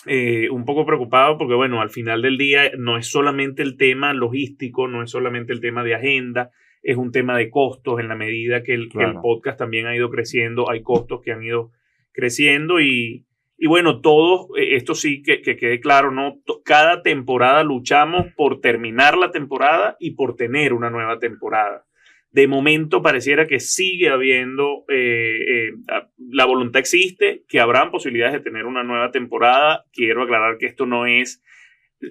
eh, 0.07 0.49
un 0.51 0.65
poco 0.65 0.87
preocupado 0.87 1.37
porque 1.37 1.55
bueno, 1.55 1.81
al 1.81 1.91
final 1.91 2.23
del 2.23 2.39
día 2.39 2.71
no 2.79 2.97
es 2.97 3.07
solamente 3.07 3.63
el 3.63 3.77
tema 3.77 4.15
logístico, 4.15 4.89
no 4.89 5.03
es 5.03 5.11
solamente 5.11 5.53
el 5.53 5.61
tema 5.61 5.85
de 5.85 5.95
agenda, 5.95 6.51
es 6.83 6.97
un 6.97 7.13
tema 7.13 7.37
de 7.37 7.51
costos 7.51 8.01
en 8.01 8.09
la 8.09 8.17
medida 8.17 8.63
que 8.63 8.75
el, 8.75 8.89
que 8.89 9.03
el 9.03 9.15
podcast 9.21 9.59
también 9.59 9.87
ha 9.87 9.95
ido 9.95 10.11
creciendo, 10.11 10.71
hay 10.71 10.83
costos 10.83 11.21
que 11.23 11.33
han 11.33 11.43
ido 11.43 11.73
creciendo 12.13 12.81
y, 12.81 13.27
y 13.63 13.67
bueno, 13.67 14.01
todos, 14.01 14.47
eh, 14.57 14.77
esto 14.77 14.95
sí 14.95 15.23
que, 15.23 15.43
quede 15.43 15.81
claro, 15.81 16.11
¿no? 16.11 16.39
Cada 16.65 17.03
temporada 17.03 17.63
luchamos 17.63 18.29
por 18.35 18.63
terminar 18.63 19.19
la 19.19 19.33
temporada 19.33 19.99
y 20.01 20.13
por 20.13 20.35
tener 20.35 20.73
una 20.73 20.89
nueva 20.89 21.19
temporada. 21.19 21.85
De 22.33 22.47
momento 22.47 23.03
pareciera 23.03 23.47
que 23.47 23.59
sigue 23.59 24.09
habiendo, 24.09 24.85
eh, 24.89 25.39
eh, 25.49 25.73
la 26.31 26.45
voluntad 26.45 26.79
existe, 26.79 27.43
que 27.49 27.59
habrán 27.59 27.91
posibilidades 27.91 28.35
de 28.35 28.41
tener 28.41 28.67
una 28.67 28.85
nueva 28.85 29.11
temporada. 29.11 29.85
Quiero 29.93 30.23
aclarar 30.23 30.57
que 30.59 30.67
esto 30.67 30.87
no 30.87 31.07
es, 31.07 31.43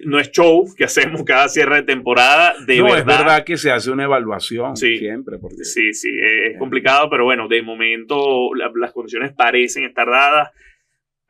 no 0.04 0.18
es 0.18 0.30
show 0.30 0.66
que 0.76 0.84
hacemos 0.84 1.24
cada 1.24 1.48
cierre 1.48 1.76
de 1.76 1.82
temporada. 1.84 2.54
De 2.66 2.78
no, 2.78 2.94
es 2.94 3.04
verdad 3.04 3.44
que 3.44 3.56
se 3.56 3.70
hace 3.70 3.90
una 3.90 4.04
evaluación 4.04 4.76
siempre. 4.76 5.38
Porque... 5.38 5.64
Sí, 5.64 5.94
sí, 5.94 6.10
es 6.44 6.58
complicado, 6.58 7.08
pero 7.08 7.24
bueno, 7.24 7.48
de 7.48 7.62
momento 7.62 8.50
las 8.54 8.92
condiciones 8.92 9.32
parecen 9.32 9.84
estar 9.84 10.08
dadas 10.08 10.50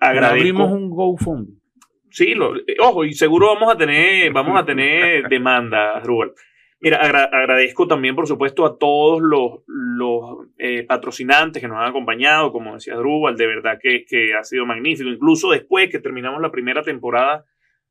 Abrimos 0.01 0.73
un 0.73 0.91
GoFundMe. 0.91 1.61
Sí, 2.11 2.35
lo, 2.35 2.57
eh, 2.57 2.77
ojo, 2.81 3.05
y 3.05 3.13
seguro 3.13 3.55
vamos 3.55 3.73
a 3.73 3.77
tener, 3.77 4.33
vamos 4.33 4.61
a 4.61 4.65
tener 4.65 5.29
demanda, 5.29 6.01
Rubén. 6.01 6.31
Mira, 6.83 6.97
agradezco 6.97 7.87
también, 7.87 8.17
por 8.17 8.27
supuesto, 8.27 8.65
a 8.65 8.79
todos 8.79 9.21
los, 9.21 10.49
eh, 10.57 10.83
patrocinantes 10.85 11.61
que 11.61 11.69
nos 11.69 11.77
han 11.77 11.91
acompañado, 11.91 12.53
como 12.53 12.75
decía 12.75 12.95
Drubal, 12.95 13.37
de 13.37 13.47
verdad 13.47 13.79
que, 13.81 14.07
que, 14.07 14.33
ha 14.33 14.45
sido 14.45 14.65
magnífico. 14.65 15.11
Incluso 15.11 15.51
después 15.51 15.91
que 15.91 15.99
terminamos 15.99 16.41
la 16.41 16.51
primera 16.51 16.83
temporada, 16.83 17.45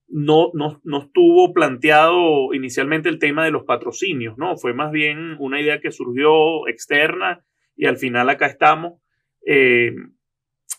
no, 0.07 0.49
no, 0.55 0.81
no, 0.83 1.03
estuvo 1.03 1.53
planteado 1.53 2.51
inicialmente 2.55 3.09
el 3.09 3.19
tema 3.19 3.45
de 3.45 3.51
los 3.51 3.63
patrocinios, 3.63 4.39
¿no? 4.39 4.57
Fue 4.57 4.73
más 4.73 4.91
bien 4.91 5.35
una 5.37 5.61
idea 5.61 5.79
que 5.79 5.91
surgió 5.91 6.67
externa 6.67 7.45
y 7.75 7.85
al 7.85 7.97
final 7.97 8.27
acá 8.27 8.47
estamos. 8.47 8.99
Eh, 9.45 9.93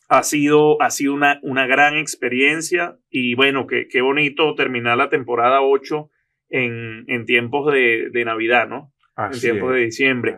ha 0.08 0.24
sido, 0.24 0.82
ha 0.82 0.90
sido 0.90 1.14
una, 1.14 1.38
una 1.42 1.68
gran 1.68 1.96
experiencia 1.96 2.98
y 3.08 3.36
bueno, 3.36 3.68
qué, 3.68 3.86
qué 3.86 4.00
bonito 4.00 4.56
terminar 4.56 4.98
la 4.98 5.10
temporada 5.10 5.62
8 5.62 6.10
en, 6.50 7.04
en 7.06 7.24
tiempos 7.24 7.72
de, 7.72 8.10
de 8.12 8.24
Navidad, 8.24 8.68
¿no? 8.68 8.92
en 9.26 9.40
tiempos 9.40 9.74
de 9.74 9.80
diciembre. 9.80 10.36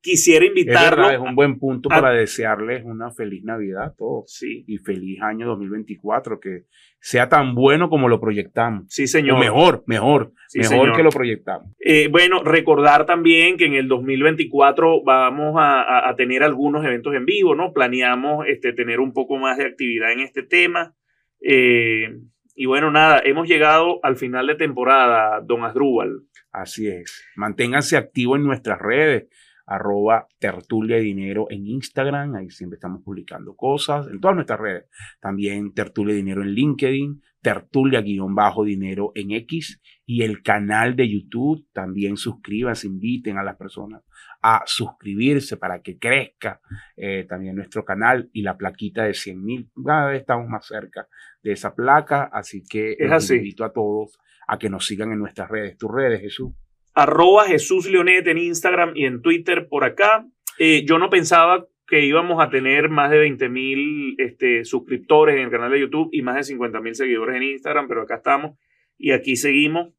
Quisiera 0.00 0.44
invitarlo. 0.44 1.10
Es, 1.10 1.18
un 1.18 1.34
buen 1.34 1.58
punto 1.58 1.88
para 1.88 2.12
desearles 2.12 2.84
una 2.84 3.10
feliz 3.10 3.44
Navidad 3.44 3.84
a 3.84 3.94
todos. 3.94 4.32
Sí. 4.32 4.64
Y 4.66 4.78
feliz 4.78 5.20
año 5.20 5.46
2024, 5.46 6.40
que 6.40 6.64
sea 7.00 7.28
tan 7.28 7.54
bueno 7.54 7.88
como 7.88 8.08
lo 8.08 8.20
proyectamos. 8.20 8.84
Sí, 8.88 9.06
señor. 9.06 9.38
mejor, 9.38 9.84
mejor, 9.86 10.32
mejor 10.54 10.96
que 10.96 11.02
lo 11.02 11.10
proyectamos. 11.10 11.72
Eh, 11.80 12.08
bueno, 12.08 12.42
recordar 12.42 13.06
también 13.06 13.56
que 13.56 13.66
en 13.66 13.74
el 13.74 13.88
2024 13.88 15.02
vamos 15.04 15.54
a, 15.58 16.08
a, 16.08 16.16
tener 16.16 16.42
algunos 16.42 16.84
eventos 16.84 17.14
en 17.14 17.26
vivo, 17.26 17.54
¿no? 17.54 17.72
Planeamos 17.72 18.46
este, 18.46 18.72
tener 18.72 19.00
un 19.00 19.12
poco 19.12 19.36
más 19.36 19.58
de 19.58 19.66
actividad 19.66 20.12
en 20.12 20.20
este 20.20 20.42
tema. 20.42 20.94
Eh, 21.40 22.08
y 22.54 22.66
bueno, 22.66 22.90
nada, 22.90 23.20
hemos 23.24 23.48
llegado 23.48 23.98
al 24.02 24.16
final 24.16 24.46
de 24.46 24.54
temporada, 24.54 25.40
don 25.40 25.64
Asdrúbal. 25.64 26.22
Así 26.52 26.88
es. 26.88 27.24
Manténganse 27.34 27.96
activos 27.96 28.38
en 28.38 28.44
nuestras 28.44 28.78
redes, 28.78 29.24
arroba 29.66 30.26
tertulia 30.38 30.98
y 30.98 31.04
dinero 31.04 31.46
en 31.50 31.66
Instagram, 31.66 32.34
ahí 32.34 32.50
siempre 32.50 32.76
estamos 32.76 33.02
publicando 33.02 33.54
cosas, 33.54 34.06
en 34.08 34.20
todas 34.20 34.34
nuestras 34.34 34.60
redes. 34.60 34.84
También 35.20 35.72
tertulia 35.72 36.14
y 36.14 36.16
dinero 36.16 36.42
en 36.42 36.50
LinkedIn, 36.50 37.22
tertulia 37.40 38.00
guion 38.00 38.34
bajo 38.34 38.64
dinero 38.64 39.12
en 39.14 39.32
X 39.32 39.80
y 40.06 40.22
el 40.22 40.42
canal 40.42 40.96
de 40.96 41.08
YouTube. 41.08 41.66
También 41.72 42.16
suscríbanse, 42.16 42.86
inviten 42.86 43.38
a 43.38 43.42
las 43.42 43.56
personas 43.56 44.02
a 44.42 44.62
suscribirse 44.66 45.56
para 45.56 45.80
que 45.80 45.98
crezca 45.98 46.60
eh, 46.96 47.26
también 47.28 47.56
nuestro 47.56 47.84
canal 47.84 48.28
y 48.32 48.42
la 48.42 48.56
plaquita 48.56 49.04
de 49.04 49.14
100 49.14 49.44
mil. 49.44 49.70
Cada 49.84 50.10
vez 50.10 50.20
estamos 50.20 50.48
más 50.48 50.66
cerca 50.66 51.06
de 51.42 51.52
esa 51.52 51.74
placa, 51.74 52.24
así 52.32 52.62
que 52.64 52.96
es 52.98 53.30
invito 53.30 53.64
a 53.64 53.72
todos 53.72 54.18
a 54.46 54.58
que 54.58 54.68
nos 54.68 54.86
sigan 54.86 55.12
en 55.12 55.18
nuestras 55.18 55.48
redes. 55.48 55.78
¿Tus 55.78 55.90
redes, 55.90 56.20
Jesús? 56.20 56.52
Arroba 56.94 57.44
Jesús 57.44 57.90
Leonet 57.90 58.26
en 58.26 58.38
Instagram 58.38 58.92
y 58.94 59.06
en 59.06 59.22
Twitter 59.22 59.68
por 59.68 59.84
acá. 59.84 60.26
Eh, 60.58 60.84
yo 60.86 60.98
no 60.98 61.10
pensaba 61.10 61.66
que 61.86 62.04
íbamos 62.04 62.42
a 62.42 62.50
tener 62.50 62.88
más 62.88 63.10
de 63.10 63.18
20 63.18 63.48
mil 63.48 64.14
este, 64.18 64.64
suscriptores 64.64 65.36
en 65.36 65.42
el 65.42 65.50
canal 65.50 65.70
de 65.70 65.80
YouTube 65.80 66.08
y 66.12 66.22
más 66.22 66.36
de 66.36 66.44
50 66.44 66.80
mil 66.80 66.94
seguidores 66.94 67.36
en 67.36 67.42
Instagram, 67.42 67.88
pero 67.88 68.02
acá 68.02 68.16
estamos 68.16 68.58
y 68.98 69.12
aquí 69.12 69.36
seguimos. 69.36 69.92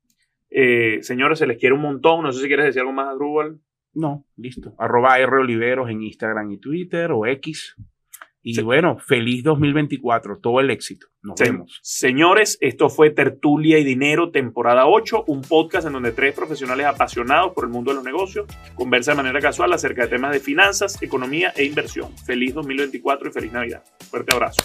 Eh, 0.50 1.00
señores, 1.02 1.40
se 1.40 1.48
les 1.48 1.58
quiere 1.58 1.76
un 1.76 1.82
montón. 1.82 2.24
No 2.24 2.32
sé 2.32 2.42
si 2.42 2.48
quieres 2.48 2.68
decir 2.68 2.82
algo 2.82 2.94
más, 2.94 3.16
Drupal. 3.16 3.60
No, 3.94 4.26
listo. 4.38 4.74
Arroba 4.78 5.20
R 5.20 5.38
Oliveros 5.38 5.90
en 5.90 6.02
Instagram 6.04 6.52
y 6.52 6.58
Twitter 6.58 7.12
o 7.12 7.26
X. 7.26 7.76
Y 8.44 8.62
bueno, 8.62 8.98
feliz 9.00 9.42
2024, 9.44 10.40
todo 10.40 10.60
el 10.60 10.70
éxito. 10.70 11.08
Nos 11.22 11.40
vemos. 11.40 11.80
Señores, 11.82 12.58
esto 12.60 12.90
fue 12.90 13.10
Tertulia 13.10 13.80
y 13.80 13.86
Dinero, 13.86 14.32
temporada 14.32 14.86
8, 14.86 15.24
un 15.28 15.42
podcast 15.42 15.88
en 15.88 15.94
donde 15.94 16.12
tres 16.12 16.36
profesionales 16.36 16.86
apasionados 16.86 17.54
por 17.54 17.64
el 17.64 17.70
mundo 17.70 17.92
de 17.92 17.96
los 17.96 18.04
negocios 18.04 18.46
conversan 18.76 19.16
de 19.16 19.24
manera 19.24 19.40
casual 19.40 19.72
acerca 19.72 20.04
de 20.04 20.10
temas 20.10 20.34
de 20.34 20.42
finanzas, 20.42 21.02
economía 21.02 21.54
e 21.56 21.64
inversión. 21.64 22.16
Feliz 22.18 22.54
2024 22.54 23.30
y 23.30 23.32
feliz 23.32 23.54
Navidad. 23.54 23.84
Fuerte 24.10 24.36
abrazo. 24.36 24.62